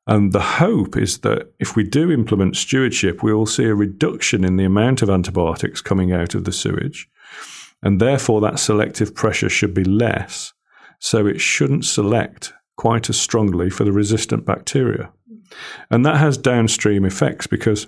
And 0.06 0.34
the 0.34 0.42
hope 0.42 0.98
is 0.98 1.20
that 1.20 1.54
if 1.60 1.76
we 1.76 1.84
do 1.84 2.12
implement 2.12 2.58
stewardship, 2.58 3.24
we 3.24 3.34
will 3.34 3.46
see 3.46 3.66
a 3.66 3.76
reduction 3.76 4.44
in 4.44 4.58
the 4.58 4.66
amount 4.66 5.02
of 5.02 5.10
antibiotics 5.10 5.82
coming 5.82 6.12
out 6.12 6.36
of 6.36 6.44
the 6.44 6.52
sewage. 6.52 7.10
And 7.82 8.02
therefore, 8.02 8.42
that 8.42 8.60
selective 8.60 9.16
pressure 9.16 9.50
should 9.50 9.74
be 9.74 9.84
less. 9.84 10.54
So 11.00 11.26
it 11.26 11.40
shouldn't 11.40 11.86
select 11.86 12.54
quite 12.76 13.10
as 13.10 13.20
strongly 13.20 13.70
for 13.70 13.84
the 13.84 13.92
resistant 13.92 14.46
bacteria. 14.46 15.12
And 15.90 16.06
that 16.06 16.18
has 16.18 16.38
downstream 16.38 17.06
effects 17.06 17.48
because, 17.48 17.88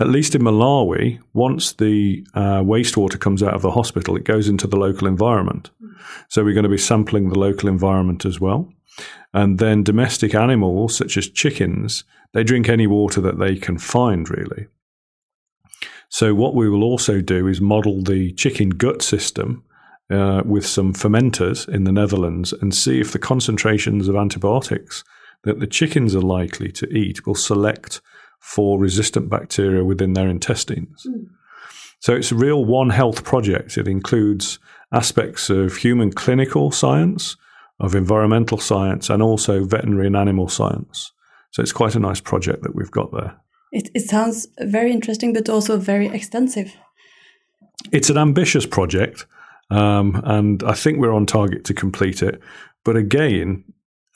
at 0.00 0.08
least 0.08 0.34
in 0.34 0.42
Malawi, 0.42 1.20
once 1.32 1.72
the 1.72 2.26
uh, 2.34 2.60
wastewater 2.60 3.18
comes 3.18 3.42
out 3.42 3.54
of 3.54 3.62
the 3.62 3.70
hospital, 3.70 4.16
it 4.16 4.24
goes 4.24 4.48
into 4.48 4.66
the 4.66 4.76
local 4.76 5.08
environment. 5.08 5.70
So 6.28 6.44
we're 6.44 6.54
going 6.54 6.62
to 6.64 6.68
be 6.68 6.78
sampling 6.78 7.28
the 7.28 7.38
local 7.38 7.68
environment 7.68 8.24
as 8.24 8.40
well. 8.40 8.72
And 9.34 9.58
then 9.58 9.82
domestic 9.82 10.34
animals, 10.34 10.96
such 10.96 11.16
as 11.16 11.28
chickens, 11.28 12.04
they 12.32 12.44
drink 12.44 12.68
any 12.68 12.86
water 12.86 13.20
that 13.22 13.38
they 13.38 13.56
can 13.56 13.78
find, 13.78 14.28
really. 14.28 14.66
So, 16.08 16.34
what 16.34 16.54
we 16.54 16.68
will 16.68 16.84
also 16.84 17.22
do 17.22 17.46
is 17.46 17.60
model 17.60 18.02
the 18.02 18.32
chicken 18.32 18.68
gut 18.70 19.00
system 19.00 19.64
uh, 20.10 20.42
with 20.44 20.66
some 20.66 20.92
fermenters 20.92 21.66
in 21.66 21.84
the 21.84 21.92
Netherlands 21.92 22.52
and 22.52 22.74
see 22.74 23.00
if 23.00 23.12
the 23.12 23.18
concentrations 23.18 24.08
of 24.08 24.16
antibiotics 24.16 25.04
that 25.44 25.58
the 25.58 25.66
chickens 25.66 26.14
are 26.14 26.20
likely 26.20 26.70
to 26.72 26.86
eat 26.94 27.26
will 27.26 27.34
select 27.34 28.02
for 28.40 28.78
resistant 28.78 29.30
bacteria 29.30 29.84
within 29.84 30.12
their 30.12 30.28
intestines. 30.28 31.06
Mm. 31.08 31.28
So, 32.00 32.14
it's 32.14 32.30
a 32.30 32.36
real 32.36 32.62
One 32.62 32.90
Health 32.90 33.24
project. 33.24 33.78
It 33.78 33.88
includes 33.88 34.58
aspects 34.92 35.48
of 35.48 35.76
human 35.76 36.12
clinical 36.12 36.70
science, 36.70 37.36
of 37.82 37.94
environmental 37.94 38.58
science, 38.58 39.10
and 39.10 39.22
also 39.22 39.64
veterinary 39.64 40.06
and 40.06 40.16
animal 40.16 40.48
science. 40.48 41.12
So, 41.50 41.62
it's 41.62 41.72
quite 41.72 41.94
a 41.94 42.00
nice 42.00 42.20
project 42.20 42.62
that 42.62 42.74
we've 42.74 42.90
got 42.90 43.12
there. 43.12 43.36
It, 43.72 43.90
it 43.94 44.08
sounds 44.08 44.46
very 44.60 44.92
interesting, 44.92 45.34
but 45.34 45.48
also 45.48 45.76
very 45.76 46.06
extensive. 46.06 46.74
It's 47.90 48.10
an 48.10 48.18
ambitious 48.18 48.64
project, 48.64 49.26
um, 49.70 50.22
and 50.24 50.62
I 50.62 50.72
think 50.72 50.98
we're 50.98 51.12
on 51.12 51.26
target 51.26 51.64
to 51.66 51.74
complete 51.74 52.22
it. 52.22 52.40
But 52.84 52.96
again, 52.96 53.64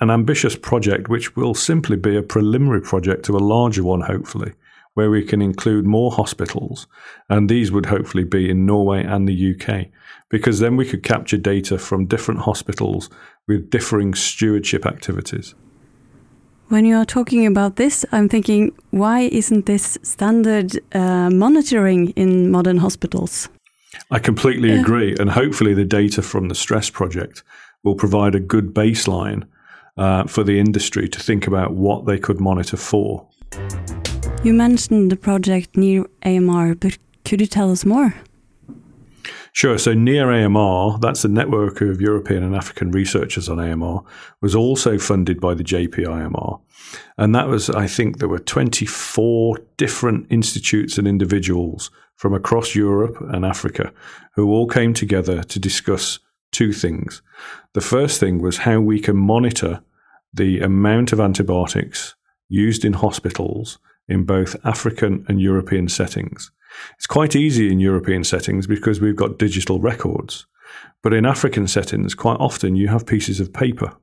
an 0.00 0.10
ambitious 0.10 0.56
project 0.56 1.08
which 1.08 1.36
will 1.36 1.54
simply 1.54 1.96
be 1.96 2.16
a 2.16 2.22
preliminary 2.22 2.82
project 2.82 3.24
to 3.26 3.36
a 3.36 3.38
larger 3.38 3.82
one, 3.82 4.02
hopefully, 4.02 4.52
where 4.96 5.10
we 5.10 5.22
can 5.22 5.42
include 5.42 5.84
more 5.84 6.10
hospitals. 6.10 6.86
And 7.28 7.50
these 7.50 7.70
would 7.70 7.86
hopefully 7.86 8.24
be 8.24 8.48
in 8.48 8.64
Norway 8.64 9.04
and 9.04 9.28
the 9.28 9.54
UK, 9.54 9.88
because 10.30 10.58
then 10.58 10.74
we 10.74 10.86
could 10.86 11.02
capture 11.02 11.36
data 11.36 11.76
from 11.76 12.06
different 12.06 12.40
hospitals 12.40 13.10
with 13.46 13.68
differing 13.68 14.14
stewardship 14.14 14.86
activities. 14.86 15.54
When 16.68 16.86
you 16.86 16.96
are 16.96 17.04
talking 17.04 17.44
about 17.44 17.76
this, 17.76 18.06
I'm 18.10 18.26
thinking, 18.30 18.72
why 18.90 19.20
isn't 19.20 19.66
this 19.66 19.98
standard 20.02 20.80
uh, 20.94 21.28
monitoring 21.28 22.08
in 22.16 22.50
modern 22.50 22.78
hospitals? 22.78 23.50
I 24.10 24.18
completely 24.18 24.70
yeah. 24.70 24.80
agree. 24.80 25.14
And 25.20 25.30
hopefully, 25.30 25.74
the 25.74 25.84
data 25.84 26.22
from 26.22 26.48
the 26.48 26.54
STRESSED 26.54 26.94
Project 26.94 27.42
will 27.84 27.96
provide 27.96 28.34
a 28.34 28.40
good 28.40 28.72
baseline 28.72 29.46
uh, 29.98 30.24
for 30.24 30.42
the 30.42 30.58
industry 30.58 31.06
to 31.06 31.20
think 31.20 31.46
about 31.46 31.74
what 31.74 32.06
they 32.06 32.18
could 32.18 32.40
monitor 32.40 32.78
for. 32.78 33.28
You 34.42 34.52
mentioned 34.52 35.10
the 35.10 35.16
project 35.16 35.76
near 35.76 36.06
AMR, 36.24 36.76
but 36.76 36.98
could 37.24 37.40
you 37.40 37.46
tell 37.46 37.72
us 37.72 37.84
more? 37.84 38.14
Sure. 39.52 39.78
So 39.78 39.94
NEAR 39.94 40.30
AMR, 40.30 40.98
that's 40.98 41.24
a 41.24 41.28
network 41.28 41.80
of 41.80 42.00
European 42.00 42.42
and 42.42 42.54
African 42.54 42.90
researchers 42.90 43.48
on 43.48 43.58
AMR, 43.58 44.04
was 44.42 44.54
also 44.54 44.98
funded 44.98 45.40
by 45.40 45.54
the 45.54 45.64
JPIAMR. 45.64 46.60
And 47.16 47.34
that 47.34 47.48
was, 47.48 47.70
I 47.70 47.86
think, 47.86 48.18
there 48.18 48.28
were 48.28 48.38
24 48.38 49.58
different 49.78 50.26
institutes 50.30 50.98
and 50.98 51.08
individuals 51.08 51.90
from 52.16 52.34
across 52.34 52.74
Europe 52.74 53.16
and 53.20 53.44
Africa 53.44 53.92
who 54.34 54.50
all 54.50 54.66
came 54.66 54.92
together 54.92 55.42
to 55.42 55.58
discuss 55.58 56.18
two 56.52 56.72
things. 56.72 57.22
The 57.72 57.80
first 57.80 58.20
thing 58.20 58.40
was 58.40 58.58
how 58.58 58.80
we 58.80 59.00
can 59.00 59.16
monitor 59.16 59.82
the 60.32 60.60
amount 60.60 61.12
of 61.12 61.20
antibiotics 61.20 62.14
used 62.48 62.84
in 62.84 62.92
hospitals 62.92 63.78
in 64.08 64.24
both 64.24 64.56
African 64.64 65.24
and 65.28 65.40
European 65.40 65.88
settings. 65.88 66.50
It's 66.96 67.06
quite 67.06 67.34
easy 67.34 67.70
in 67.72 67.80
European 67.80 68.24
settings 68.24 68.66
because 68.66 69.00
we've 69.00 69.16
got 69.16 69.38
digital 69.38 69.80
records. 69.80 70.46
But 71.02 71.12
in 71.12 71.24
African 71.24 71.66
settings, 71.68 72.14
quite 72.14 72.38
often 72.40 72.76
you 72.76 72.88
have 72.88 73.06
pieces 73.06 73.40
of 73.40 73.52
paper. 73.52 73.96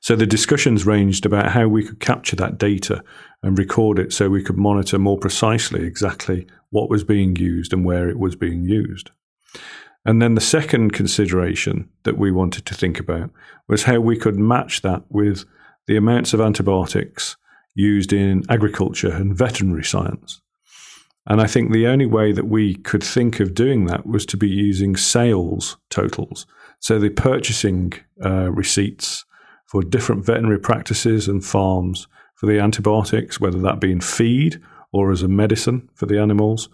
So 0.00 0.16
the 0.16 0.26
discussions 0.26 0.86
ranged 0.86 1.26
about 1.26 1.52
how 1.52 1.68
we 1.68 1.84
could 1.84 2.00
capture 2.00 2.36
that 2.36 2.58
data 2.58 3.04
and 3.42 3.58
record 3.58 3.98
it 3.98 4.12
so 4.12 4.28
we 4.28 4.42
could 4.42 4.56
monitor 4.56 4.98
more 4.98 5.18
precisely 5.18 5.84
exactly 5.84 6.46
what 6.70 6.90
was 6.90 7.04
being 7.04 7.36
used 7.36 7.72
and 7.72 7.84
where 7.84 8.08
it 8.08 8.18
was 8.18 8.34
being 8.34 8.64
used. 8.64 9.10
And 10.04 10.22
then 10.22 10.34
the 10.34 10.40
second 10.40 10.92
consideration 10.92 11.88
that 12.04 12.16
we 12.16 12.32
wanted 12.32 12.64
to 12.66 12.74
think 12.74 12.98
about 12.98 13.30
was 13.68 13.84
how 13.84 14.00
we 14.00 14.16
could 14.16 14.38
match 14.38 14.80
that 14.82 15.04
with 15.10 15.44
the 15.86 15.96
amounts 15.96 16.32
of 16.32 16.40
antibiotics 16.40 17.36
used 17.74 18.12
in 18.12 18.42
agriculture 18.48 19.12
and 19.12 19.36
veterinary 19.36 19.84
science. 19.84 20.40
And 21.26 21.40
I 21.40 21.46
think 21.46 21.70
the 21.70 21.86
only 21.86 22.06
way 22.06 22.32
that 22.32 22.48
we 22.48 22.74
could 22.74 23.04
think 23.04 23.40
of 23.40 23.54
doing 23.54 23.86
that 23.86 24.06
was 24.06 24.26
to 24.26 24.36
be 24.36 24.48
using 24.48 24.96
sales 24.96 25.76
totals. 25.90 26.46
So 26.80 26.98
the 26.98 27.10
purchasing 27.10 27.92
uh, 28.24 28.50
receipts 28.50 29.24
for 29.66 29.82
different 29.82 30.24
veterinary 30.24 30.58
practices 30.58 31.28
and 31.28 31.44
farms 31.44 32.08
for 32.34 32.46
the 32.46 32.58
antibiotics, 32.58 33.38
whether 33.38 33.60
that 33.60 33.80
be 33.80 33.92
in 33.92 34.00
feed 34.00 34.60
or 34.92 35.12
as 35.12 35.22
a 35.22 35.28
medicine 35.28 35.88
for 35.94 36.06
the 36.06 36.18
animals, 36.18 36.68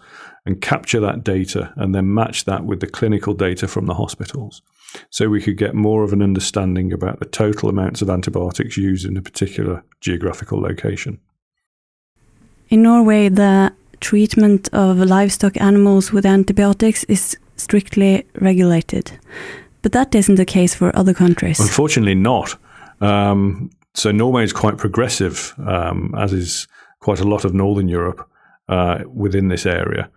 and 0.45 0.61
capture 0.61 1.01
that 1.01 1.23
data 1.23 1.73
and 1.75 1.93
then 1.93 2.13
match 2.13 2.45
that 2.45 2.63
with 2.65 2.79
the 2.79 2.87
clinical 2.87 3.33
data 3.33 3.67
from 3.67 3.85
the 3.85 3.93
hospitals. 3.93 4.61
So 5.09 5.29
we 5.29 5.41
could 5.41 5.57
get 5.57 5.75
more 5.75 6.03
of 6.03 6.13
an 6.13 6.21
understanding 6.21 6.93
about 6.93 7.19
the 7.19 7.25
total 7.25 7.69
amounts 7.69 8.01
of 8.01 8.09
antibiotics 8.09 8.77
used 8.77 9.05
in 9.05 9.17
a 9.17 9.21
particular 9.21 9.83
geographical 10.01 10.61
location. 10.61 11.19
In 12.69 12.83
Norway, 12.83 13.29
the 13.29 13.73
treatment 13.99 14.69
of 14.73 14.97
livestock 14.97 15.59
animals 15.59 16.11
with 16.11 16.25
antibiotics 16.25 17.03
is 17.05 17.37
strictly 17.55 18.25
regulated. 18.39 19.11
But 19.81 19.91
that 19.93 20.15
isn't 20.15 20.35
the 20.35 20.45
case 20.45 20.75
for 20.75 20.95
other 20.95 21.13
countries. 21.13 21.59
Unfortunately, 21.59 22.15
not. 22.15 22.55
Um, 23.01 23.69
so 23.93 24.11
Norway 24.11 24.43
is 24.43 24.53
quite 24.53 24.77
progressive, 24.77 25.53
um, 25.65 26.13
as 26.17 26.33
is 26.33 26.67
quite 26.99 27.19
a 27.19 27.27
lot 27.27 27.45
of 27.45 27.53
Northern 27.53 27.87
Europe 27.87 28.27
uh, 28.69 28.99
within 29.07 29.47
this 29.47 29.65
area. 29.65 30.09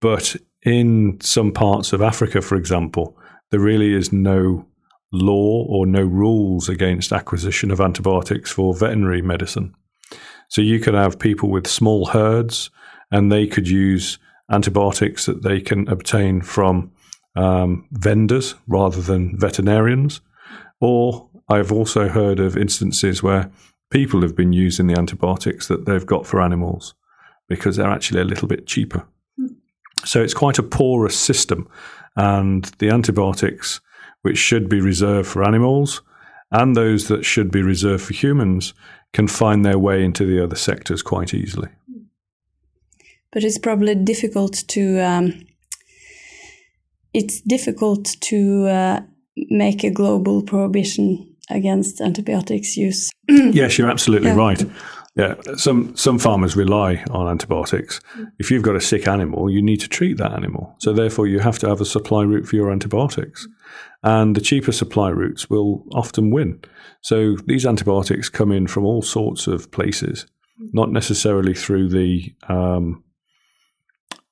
But 0.00 0.36
in 0.62 1.18
some 1.20 1.52
parts 1.52 1.92
of 1.92 2.02
Africa, 2.02 2.42
for 2.42 2.56
example, 2.56 3.16
there 3.50 3.60
really 3.60 3.94
is 3.94 4.12
no 4.12 4.66
law 5.12 5.64
or 5.68 5.86
no 5.86 6.02
rules 6.02 6.68
against 6.68 7.12
acquisition 7.12 7.70
of 7.70 7.80
antibiotics 7.80 8.52
for 8.52 8.74
veterinary 8.74 9.22
medicine. 9.22 9.74
So 10.48 10.60
you 10.60 10.80
could 10.80 10.94
have 10.94 11.18
people 11.18 11.50
with 11.50 11.66
small 11.66 12.06
herds 12.06 12.70
and 13.10 13.30
they 13.30 13.46
could 13.46 13.68
use 13.68 14.18
antibiotics 14.50 15.26
that 15.26 15.42
they 15.42 15.60
can 15.60 15.88
obtain 15.88 16.42
from 16.42 16.90
um, 17.36 17.86
vendors 17.92 18.54
rather 18.66 19.00
than 19.00 19.38
veterinarians. 19.38 20.20
Or 20.80 21.28
I've 21.48 21.72
also 21.72 22.08
heard 22.08 22.40
of 22.40 22.56
instances 22.56 23.22
where 23.22 23.50
people 23.90 24.22
have 24.22 24.36
been 24.36 24.52
using 24.52 24.86
the 24.86 24.98
antibiotics 24.98 25.68
that 25.68 25.86
they've 25.86 26.06
got 26.06 26.26
for 26.26 26.40
animals 26.40 26.94
because 27.48 27.76
they're 27.76 27.88
actually 27.88 28.20
a 28.20 28.24
little 28.24 28.48
bit 28.48 28.66
cheaper. 28.66 29.06
So 30.04 30.22
it's 30.22 30.34
quite 30.34 30.58
a 30.58 30.62
porous 30.62 31.18
system. 31.18 31.68
And 32.18 32.64
the 32.78 32.90
antibiotics, 32.90 33.80
which 34.22 34.36
should 34.36 34.68
be 34.68 34.80
reserved 34.80 35.28
for 35.28 35.42
animals 35.42 36.02
and 36.50 36.76
those 36.76 37.08
that 37.08 37.24
should 37.24 37.50
be 37.50 37.62
reserved 37.62 38.04
for 38.04 38.12
humans, 38.12 38.74
can 39.14 39.28
find 39.28 39.64
their 39.64 39.78
way 39.78 40.04
into 40.04 40.26
the 40.26 40.42
other 40.42 40.56
sectors 40.56 41.02
quite 41.02 41.32
easily 41.32 41.68
but 43.32 43.44
it's 43.44 43.58
probably 43.58 43.94
difficult 43.94 44.64
to 44.68 44.98
um, 45.00 45.46
it's 47.14 47.40
difficult 47.40 48.16
to 48.20 48.66
uh, 48.66 49.00
make 49.50 49.84
a 49.84 49.90
global 49.90 50.42
prohibition 50.42 51.36
against 51.50 52.00
antibiotics 52.00 52.76
use. 52.76 53.10
yes, 53.28 53.78
you're 53.78 53.90
absolutely 53.90 54.28
yeah. 54.28 54.36
right. 54.36 54.64
Yeah, 55.18 55.34
some 55.56 55.96
some 55.96 56.20
farmers 56.20 56.54
rely 56.54 57.04
on 57.10 57.26
antibiotics. 57.26 58.00
If 58.38 58.52
you've 58.52 58.62
got 58.62 58.76
a 58.76 58.80
sick 58.80 59.08
animal, 59.08 59.50
you 59.50 59.60
need 59.60 59.80
to 59.80 59.88
treat 59.88 60.16
that 60.18 60.32
animal. 60.32 60.76
So 60.78 60.92
therefore, 60.92 61.26
you 61.26 61.40
have 61.40 61.58
to 61.58 61.68
have 61.68 61.80
a 61.80 61.84
supply 61.84 62.22
route 62.22 62.46
for 62.46 62.54
your 62.54 62.70
antibiotics, 62.70 63.48
and 64.04 64.36
the 64.36 64.40
cheaper 64.40 64.70
supply 64.70 65.08
routes 65.08 65.50
will 65.50 65.84
often 65.92 66.30
win. 66.30 66.60
So 67.00 67.34
these 67.46 67.66
antibiotics 67.66 68.28
come 68.28 68.52
in 68.52 68.68
from 68.68 68.84
all 68.84 69.02
sorts 69.02 69.48
of 69.48 69.72
places, 69.72 70.24
not 70.72 70.92
necessarily 70.92 71.52
through 71.52 71.88
the 71.88 72.32
um, 72.48 73.02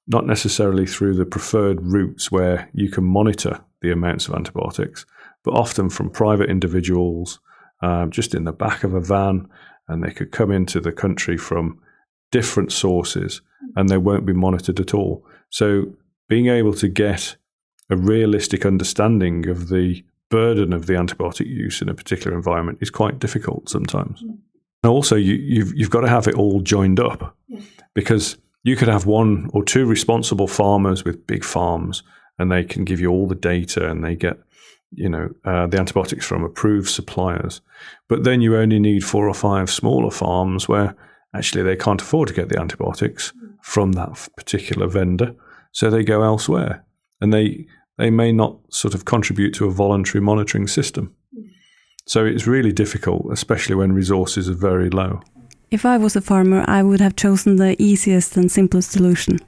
not 0.07 0.25
necessarily 0.25 0.87
through 0.87 1.15
the 1.15 1.27
preferred 1.27 1.83
routes 1.83 2.31
where 2.31 2.71
you 2.73 2.91
can 2.93 3.03
monitor 3.03 3.59
the 3.83 3.91
amounts 3.91 4.29
of 4.29 4.37
antibiotics, 4.37 5.05
but 5.43 5.55
often 5.55 5.91
from 5.91 6.11
private 6.11 6.49
individuals 6.49 7.41
um, 7.83 8.13
just 8.13 8.35
in 8.35 8.45
the 8.45 8.53
back 8.53 8.85
of 8.85 8.95
a 8.95 9.01
van, 9.01 9.49
and 9.89 10.03
they 10.03 10.13
could 10.13 10.33
come 10.33 10.51
into 10.51 10.81
the 10.81 10.93
country 10.93 11.37
from 11.37 11.81
different 12.33 12.73
sources 12.73 13.41
and 13.77 13.89
they 13.89 13.99
won't 13.99 14.27
be 14.27 14.33
monitored 14.33 14.81
at 14.81 14.95
all. 14.95 15.25
So, 15.51 15.95
being 16.29 16.49
able 16.49 16.75
to 16.75 16.89
get 16.89 17.37
a 17.89 17.97
realistic 17.97 18.67
understanding 18.67 19.49
of 19.49 19.69
the 19.69 20.05
burden 20.29 20.73
of 20.73 20.87
the 20.87 20.95
antibiotic 20.95 21.47
use 21.47 21.81
in 21.81 21.89
a 21.89 21.95
particular 21.95 22.37
environment 22.37 22.79
is 22.81 22.91
quite 22.91 23.21
difficult 23.21 23.69
sometimes. 23.69 24.23
And 24.23 24.91
also, 24.91 25.17
you, 25.17 25.35
you've, 25.35 25.73
you've 25.75 25.91
got 25.91 26.01
to 26.01 26.09
have 26.09 26.27
it 26.27 26.35
all 26.35 26.61
joined 26.61 26.99
up 26.99 27.37
because 27.95 28.37
you 28.65 28.77
could 28.77 28.89
have 28.89 29.07
one 29.07 29.49
or 29.53 29.65
two 29.65 29.87
responsible 29.87 30.49
farmers 30.49 31.05
with 31.05 31.27
big 31.27 31.45
farms 31.45 32.03
and 32.39 32.51
they 32.51 32.65
can 32.65 32.85
give 32.85 33.01
you 33.01 33.11
all 33.11 33.27
the 33.27 33.35
data 33.35 33.89
and 33.89 34.05
they 34.05 34.17
get 34.17 34.39
you 34.93 35.09
know 35.09 35.29
uh, 35.45 35.67
the 35.67 35.79
antibiotics 35.79 36.27
from 36.27 36.45
approved 36.45 36.89
suppliers. 36.89 37.61
But 38.09 38.25
then 38.25 38.41
you 38.41 38.57
only 38.57 38.79
need 38.79 39.05
four 39.05 39.29
or 39.29 39.35
five 39.35 39.71
smaller 39.71 40.11
farms 40.11 40.69
where 40.69 40.95
actually 41.35 41.65
they 41.65 41.77
can't 41.77 42.03
afford 42.03 42.29
to 42.29 42.35
get 42.35 42.49
the 42.49 42.61
antibiotics 42.61 43.33
from 43.63 43.93
that 43.93 44.29
particular 44.37 44.87
vendor. 44.87 45.35
So 45.73 45.91
they 45.91 46.05
go 46.05 46.23
elsewhere. 46.23 46.85
And 47.21 47.33
they 47.33 47.67
they 47.99 48.11
may 48.11 48.33
not 48.33 48.59
sort 48.71 48.95
of 48.95 49.05
contribute 49.05 49.55
to 49.55 49.67
a 49.67 49.71
voluntary 49.71 50.23
monitoring 50.23 50.67
system. 50.67 51.15
So 52.07 52.25
it's 52.25 52.47
really 52.47 52.73
difficult 52.73 53.33
especially 53.33 53.75
when 53.75 53.93
resources 53.93 54.49
are 54.49 54.55
very 54.55 54.91
low. 54.91 55.21
If 55.71 55.85
i 55.85 55.97
was 55.99 56.15
a 56.15 56.21
farmer 56.21 56.65
i 56.69 56.83
would 56.83 57.01
have 57.01 57.17
chosen 57.17 57.57
the 57.57 57.75
easiest 57.83 58.37
and 58.37 58.53
simplest 58.53 58.93
solution 58.93 59.41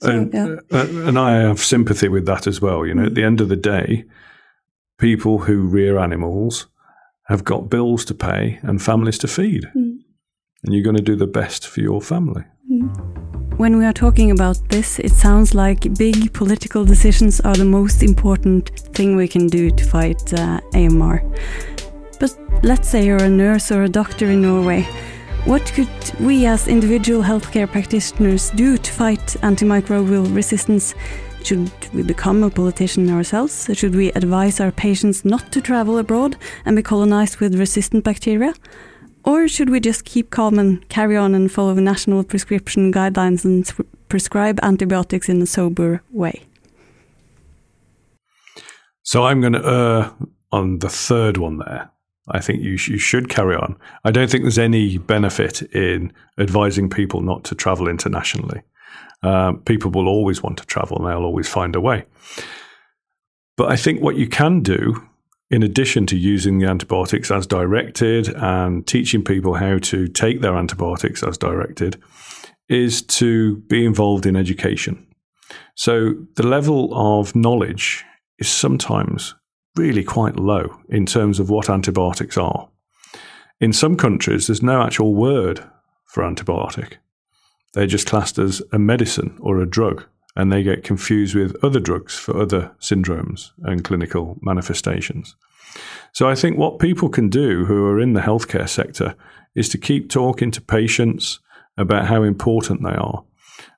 so, 0.00 0.10
and, 0.10 0.34
yeah. 0.34 0.56
uh, 0.72 0.86
and 1.08 1.18
I 1.18 1.40
have 1.40 1.60
sympathy 1.60 2.08
with 2.08 2.26
that 2.26 2.46
as 2.46 2.60
well. 2.60 2.86
You 2.86 2.94
know, 2.94 3.06
at 3.06 3.14
the 3.14 3.24
end 3.24 3.40
of 3.40 3.48
the 3.48 3.56
day, 3.56 4.04
people 4.98 5.38
who 5.38 5.62
rear 5.62 5.98
animals 5.98 6.66
have 7.26 7.44
got 7.44 7.70
bills 7.70 8.04
to 8.06 8.14
pay 8.14 8.58
and 8.62 8.82
families 8.82 9.18
to 9.18 9.28
feed. 9.28 9.64
Mm. 9.76 9.98
And 10.64 10.74
you're 10.74 10.84
going 10.84 10.96
to 10.96 11.02
do 11.02 11.16
the 11.16 11.26
best 11.26 11.66
for 11.66 11.80
your 11.80 12.00
family. 12.00 12.44
Mm. 12.70 13.58
When 13.58 13.76
we 13.76 13.84
are 13.84 13.92
talking 13.92 14.30
about 14.30 14.58
this, 14.70 14.98
it 14.98 15.12
sounds 15.12 15.54
like 15.54 15.94
big 15.94 16.32
political 16.32 16.84
decisions 16.84 17.40
are 17.40 17.54
the 17.54 17.64
most 17.64 18.02
important 18.02 18.70
thing 18.94 19.14
we 19.14 19.28
can 19.28 19.46
do 19.46 19.70
to 19.70 19.84
fight 19.84 20.32
uh, 20.34 20.60
AMR. 20.74 21.22
But 22.18 22.36
let's 22.62 22.88
say 22.88 23.04
you're 23.04 23.22
a 23.22 23.28
nurse 23.28 23.70
or 23.70 23.82
a 23.82 23.88
doctor 23.88 24.30
in 24.30 24.42
Norway 24.42 24.86
what 25.44 25.72
could 25.74 25.88
we 26.20 26.46
as 26.46 26.68
individual 26.68 27.22
healthcare 27.22 27.70
practitioners 27.70 28.50
do 28.50 28.76
to 28.78 28.92
fight 28.92 29.36
antimicrobial 29.42 30.34
resistance? 30.34 30.94
Should 31.42 31.70
we 31.92 32.02
become 32.04 32.44
a 32.44 32.50
politician 32.50 33.10
ourselves? 33.10 33.68
Should 33.72 33.96
we 33.96 34.12
advise 34.12 34.60
our 34.60 34.70
patients 34.70 35.24
not 35.24 35.50
to 35.52 35.60
travel 35.60 35.98
abroad 35.98 36.36
and 36.64 36.76
be 36.76 36.82
colonized 36.82 37.40
with 37.40 37.58
resistant 37.58 38.04
bacteria? 38.04 38.54
Or 39.24 39.48
should 39.48 39.70
we 39.70 39.80
just 39.80 40.04
keep 40.04 40.30
calm 40.30 40.58
and 40.58 40.88
carry 40.88 41.16
on 41.16 41.34
and 41.34 41.50
follow 41.50 41.74
national 41.74 42.24
prescription 42.24 42.92
guidelines 42.92 43.44
and 43.44 43.68
prescribe 44.08 44.60
antibiotics 44.62 45.28
in 45.28 45.42
a 45.42 45.46
sober 45.46 46.02
way? 46.10 46.42
So 49.02 49.24
I'm 49.24 49.40
going 49.40 49.54
to 49.54 49.66
err 49.66 50.12
on 50.52 50.78
the 50.78 50.88
third 50.88 51.36
one 51.36 51.58
there. 51.58 51.91
I 52.28 52.40
think 52.40 52.62
you, 52.62 52.76
sh- 52.76 52.88
you 52.88 52.98
should 52.98 53.28
carry 53.28 53.56
on. 53.56 53.76
I 54.04 54.10
don't 54.10 54.30
think 54.30 54.44
there's 54.44 54.58
any 54.58 54.98
benefit 54.98 55.62
in 55.74 56.12
advising 56.38 56.88
people 56.88 57.20
not 57.20 57.44
to 57.44 57.54
travel 57.54 57.88
internationally. 57.88 58.62
Um, 59.22 59.60
people 59.60 59.90
will 59.90 60.08
always 60.08 60.42
want 60.42 60.58
to 60.58 60.66
travel 60.66 60.98
and 60.98 61.06
they'll 61.06 61.24
always 61.24 61.48
find 61.48 61.76
a 61.76 61.80
way. 61.80 62.04
But 63.56 63.70
I 63.70 63.76
think 63.76 64.00
what 64.00 64.16
you 64.16 64.28
can 64.28 64.60
do, 64.60 65.06
in 65.50 65.62
addition 65.62 66.06
to 66.06 66.16
using 66.16 66.58
the 66.58 66.66
antibiotics 66.66 67.30
as 67.30 67.46
directed 67.46 68.28
and 68.28 68.86
teaching 68.86 69.22
people 69.22 69.54
how 69.54 69.78
to 69.78 70.08
take 70.08 70.40
their 70.40 70.56
antibiotics 70.56 71.22
as 71.22 71.38
directed, 71.38 72.00
is 72.68 73.02
to 73.02 73.56
be 73.68 73.84
involved 73.84 74.26
in 74.26 74.36
education. 74.36 75.06
So 75.76 76.14
the 76.36 76.46
level 76.46 76.90
of 76.92 77.36
knowledge 77.36 78.04
is 78.38 78.48
sometimes 78.48 79.34
really 79.76 80.04
quite 80.04 80.36
low 80.36 80.78
in 80.88 81.06
terms 81.06 81.40
of 81.40 81.50
what 81.50 81.70
antibiotics 81.70 82.36
are. 82.36 82.68
In 83.60 83.72
some 83.72 83.96
countries, 83.96 84.46
there's 84.46 84.62
no 84.62 84.82
actual 84.82 85.14
word 85.14 85.64
for 86.06 86.22
antibiotic. 86.22 86.94
They're 87.74 87.86
just 87.86 88.06
classed 88.06 88.38
as 88.38 88.62
a 88.72 88.78
medicine 88.78 89.38
or 89.40 89.60
a 89.60 89.68
drug, 89.68 90.04
and 90.36 90.50
they 90.52 90.62
get 90.62 90.84
confused 90.84 91.34
with 91.34 91.56
other 91.64 91.80
drugs 91.80 92.18
for 92.18 92.38
other 92.40 92.72
syndromes 92.80 93.50
and 93.62 93.84
clinical 93.84 94.38
manifestations. 94.42 95.36
So 96.12 96.28
I 96.28 96.34
think 96.34 96.58
what 96.58 96.78
people 96.78 97.08
can 97.08 97.30
do 97.30 97.64
who 97.64 97.86
are 97.86 98.00
in 98.00 98.12
the 98.12 98.20
healthcare 98.20 98.68
sector 98.68 99.14
is 99.54 99.68
to 99.70 99.78
keep 99.78 100.10
talking 100.10 100.50
to 100.50 100.60
patients 100.60 101.40
about 101.78 102.06
how 102.06 102.22
important 102.22 102.82
they 102.82 102.94
are. 102.94 103.24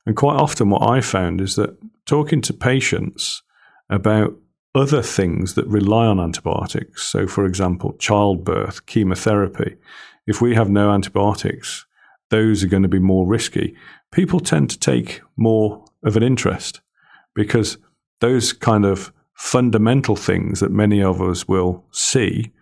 And 0.07 0.17
quite 0.17 0.37
often, 0.37 0.71
what 0.71 0.89
I 0.89 1.01
found 1.01 1.41
is 1.41 1.55
that 1.57 1.77
talking 2.05 2.41
to 2.43 2.53
patients 2.53 3.43
about 3.89 4.35
other 4.75 5.03
things 5.03 5.55
that 5.55 5.67
rely 5.67 6.07
on 6.07 6.19
antibiotics. 6.19 7.05
So, 7.05 7.27
for 7.27 7.45
example, 7.45 7.95
childbirth, 7.99 8.87
chemotherapy. 8.87 9.77
If 10.27 10.41
we 10.41 10.55
have 10.55 10.69
no 10.69 10.91
antibiotics, 10.91 11.87
those 12.31 12.65
are 12.65 12.69
going 12.69 12.83
to 12.83 12.89
be 12.89 12.99
more 12.99 13.27
risky. 13.27 13.77
People 14.11 14.41
tend 14.41 14.71
to 14.71 14.79
take 14.79 15.21
more 15.37 15.85
of 16.03 16.17
an 16.17 16.23
interest 16.23 16.81
because 17.35 17.79
those 18.21 18.53
kind 18.53 18.85
of 18.85 19.13
fundamental 19.35 20.17
things 20.17 20.61
that 20.61 20.71
many 20.71 21.03
of 21.03 21.21
us 21.21 21.47
will 21.47 21.85
see 21.91 22.53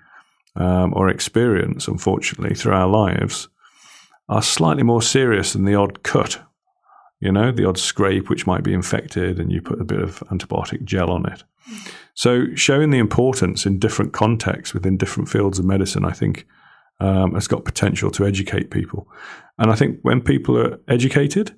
um, 0.57 0.93
or 0.95 1.09
experience, 1.09 1.89
unfortunately, 1.89 2.55
through 2.55 2.75
our 2.75 2.89
lives 2.89 3.49
are 4.29 4.43
slightly 4.43 4.83
more 4.83 5.03
serious 5.03 5.53
than 5.53 5.65
the 5.65 5.75
odd 5.75 6.03
cut. 6.03 6.43
You 7.21 7.33
know, 7.33 7.53
the 7.53 7.67
odd 7.67 7.79
scrape 7.79 8.29
which 8.29 8.47
might 8.47 8.65
be 8.65 8.73
infected 8.75 9.39
and 9.39 9.53
you 9.53 9.63
put 9.63 9.81
a 9.81 9.85
bit 9.85 10.01
of 10.01 10.21
antibiotic 10.31 10.85
gel 10.85 11.11
on 11.11 11.31
it. 11.31 11.45
So, 12.15 12.47
showing 12.55 12.91
the 12.91 12.99
importance 12.99 13.65
in 13.65 13.79
different 13.79 14.13
contexts 14.13 14.75
within 14.75 14.97
different 14.97 15.29
fields 15.29 15.59
of 15.59 15.65
medicine, 15.65 16.05
I 16.05 16.13
think, 16.13 16.47
um, 17.01 17.35
has 17.35 17.49
got 17.49 17.65
potential 17.65 18.11
to 18.13 18.27
educate 18.27 18.71
people. 18.71 19.09
And 19.59 19.71
I 19.71 19.75
think 19.75 19.99
when 20.03 20.21
people 20.21 20.59
are 20.59 20.79
educated 20.89 21.57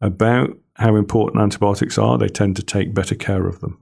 about 0.00 0.50
how 0.76 0.96
important 0.96 1.42
antibiotics 1.42 1.98
are, 1.98 2.18
they 2.18 2.28
tend 2.28 2.56
to 2.56 2.62
take 2.62 2.94
better 2.94 3.14
care 3.14 3.46
of 3.46 3.60
them. 3.60 3.78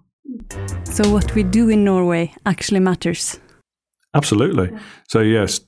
So, 0.85 1.11
what 1.11 1.35
we 1.35 1.43
do 1.43 1.69
in 1.69 1.85
Norway 1.85 2.33
actually 2.47 2.81
matters. 2.81 3.41
Absolutely. 4.15 4.71
So, 5.09 5.21
yes, 5.21 5.61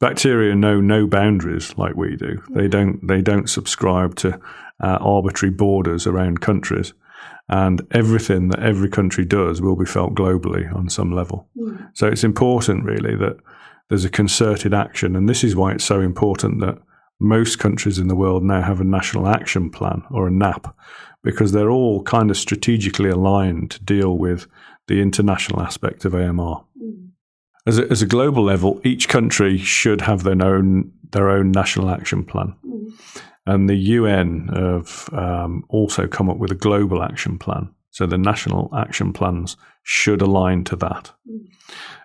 bacteria 0.00 0.54
know 0.54 0.80
no 0.80 1.06
boundaries 1.06 1.76
like 1.76 1.94
we 1.94 2.16
do. 2.16 2.42
They 2.50 2.68
don't. 2.68 3.06
They 3.06 3.20
don't 3.20 3.50
subscribe 3.50 4.14
to 4.16 4.40
uh, 4.82 4.98
arbitrary 5.00 5.54
borders 5.54 6.06
around 6.06 6.40
countries 6.40 6.94
and 7.48 7.86
everything 7.90 8.48
that 8.48 8.60
every 8.60 8.88
country 8.88 9.24
does 9.24 9.60
will 9.60 9.76
be 9.76 9.84
felt 9.84 10.14
globally 10.14 10.74
on 10.74 10.88
some 10.88 11.12
level. 11.12 11.46
Mm. 11.56 11.90
So 11.94 12.06
it's 12.06 12.24
important, 12.24 12.84
really, 12.84 13.16
that 13.16 13.36
there's 13.88 14.04
a 14.04 14.10
concerted 14.10 14.72
action, 14.72 15.14
and 15.14 15.28
this 15.28 15.44
is 15.44 15.54
why 15.54 15.72
it's 15.72 15.84
so 15.84 16.00
important 16.00 16.60
that 16.60 16.78
most 17.20 17.58
countries 17.58 17.98
in 17.98 18.08
the 18.08 18.16
world 18.16 18.42
now 18.42 18.62
have 18.62 18.80
a 18.80 18.84
national 18.84 19.28
action 19.28 19.70
plan 19.70 20.02
or 20.10 20.26
a 20.26 20.30
NAP, 20.30 20.74
because 21.22 21.52
they're 21.52 21.70
all 21.70 22.02
kind 22.02 22.30
of 22.30 22.36
strategically 22.36 23.10
aligned 23.10 23.70
to 23.72 23.82
deal 23.84 24.16
with 24.16 24.46
the 24.88 25.00
international 25.00 25.60
aspect 25.60 26.04
of 26.04 26.14
AMR. 26.14 26.64
Mm. 26.82 27.10
As, 27.66 27.78
a, 27.78 27.90
as 27.90 28.02
a 28.02 28.06
global 28.06 28.42
level, 28.42 28.80
each 28.84 29.08
country 29.08 29.58
should 29.58 30.02
have 30.02 30.22
their 30.22 30.42
own 30.42 30.92
their 31.12 31.30
own 31.30 31.52
national 31.52 31.90
action 31.90 32.24
plan. 32.24 32.54
Mm. 32.66 32.92
And 33.46 33.68
the 33.68 33.76
UN 33.76 34.48
have 34.48 35.08
um, 35.12 35.64
also 35.68 36.06
come 36.06 36.30
up 36.30 36.38
with 36.38 36.50
a 36.50 36.56
global 36.56 37.02
action 37.02 37.38
plan. 37.38 37.68
So 37.90 38.06
the 38.06 38.18
national 38.18 38.70
action 38.76 39.12
plans 39.12 39.56
should 39.82 40.22
align 40.22 40.64
to 40.64 40.76
that. 40.76 41.12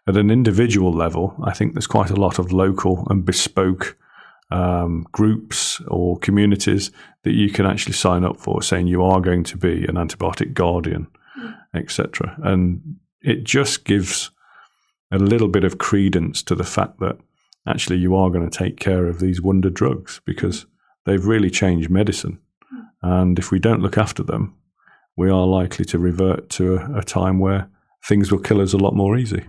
At 0.08 0.18
an 0.18 0.30
individual 0.30 0.92
level, 0.92 1.36
I 1.44 1.54
think 1.54 1.74
there's 1.74 1.88
quite 1.88 2.10
a 2.10 2.16
lot 2.16 2.40
of 2.40 2.52
local 2.52 3.08
and 3.10 3.26
bespoke 3.26 3.98
um, 4.52 5.06
groups 5.12 5.82
or 5.88 6.18
communities 6.20 6.92
that 7.24 7.34
you 7.34 7.50
can 7.52 7.66
actually 7.66 7.94
sign 7.94 8.24
up 8.24 8.40
for, 8.40 8.62
saying 8.62 8.88
you 8.88 9.04
are 9.04 9.22
going 9.22 9.44
to 9.46 9.58
be 9.58 9.86
an 9.86 9.96
antibiotic 9.96 10.54
guardian, 10.54 11.08
mm. 11.40 11.56
etc. 11.74 12.36
And 12.44 12.98
it 13.22 13.44
just 13.44 13.86
gives 13.86 14.32
a 15.12 15.18
little 15.18 15.48
bit 15.48 15.64
of 15.64 15.78
credence 15.78 16.44
to 16.44 16.56
the 16.56 16.64
fact 16.64 17.00
that 17.00 17.18
actually 17.68 17.98
you 17.98 18.16
are 18.16 18.30
going 18.30 18.48
to 18.48 18.58
take 18.58 18.80
care 18.80 19.08
of 19.08 19.20
these 19.20 19.42
wonder 19.42 19.70
drugs 19.70 20.22
because 20.26 20.66
they've 21.06 21.26
really 21.26 21.50
changed 21.50 21.90
medicine. 21.90 22.40
And 23.02 23.40
if 23.40 23.52
we 23.52 23.60
don't 23.60 23.82
look 23.82 23.98
after 23.98 24.24
them, 24.24 24.56
we 25.16 25.30
are 25.30 25.46
likely 25.46 25.86
to 25.86 26.00
revert 26.00 26.50
to 26.50 26.78
a, 26.78 27.00
a 27.00 27.04
time 27.04 27.40
where 27.40 27.70
things 28.04 28.32
will 28.32 28.40
kill 28.40 28.62
us 28.62 28.74
a 28.74 28.78
lot 28.78 28.96
more 28.96 29.18
easy. 29.18 29.44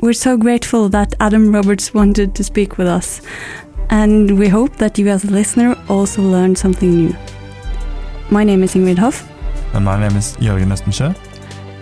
We're 0.00 0.12
so 0.14 0.36
grateful 0.36 0.88
that 0.88 1.14
Adam 1.20 1.54
Roberts 1.54 1.94
wanted 1.94 2.34
to 2.34 2.42
speak 2.42 2.76
with 2.76 2.88
us, 2.88 3.22
and 3.88 4.36
we 4.36 4.48
hope 4.48 4.76
that 4.78 4.98
you, 4.98 5.08
as 5.08 5.24
a 5.24 5.30
listener, 5.30 5.76
also 5.88 6.22
learned 6.22 6.58
something 6.58 6.90
new. 6.90 7.16
My 8.28 8.42
name 8.42 8.64
is 8.64 8.74
Ingrid 8.74 8.98
Hoff. 8.98 9.28
And 9.74 9.84
my 9.84 10.00
name 10.00 10.16
is 10.16 10.36
Jørgen 10.40 10.72
Østensjø. 10.72 11.14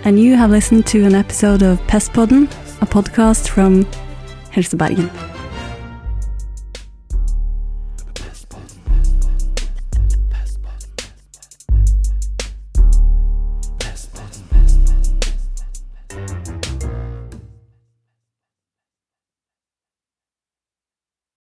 And 0.04 0.18
you 0.18 0.36
have 0.36 0.50
listened 0.50 0.86
to 0.86 1.04
an 1.04 1.14
episode 1.14 1.62
of 1.62 1.78
Pestpodden, 1.86 2.48
a 2.80 2.86
podcast 2.86 3.48
from 3.48 3.84
Helsebergen. 4.52 5.39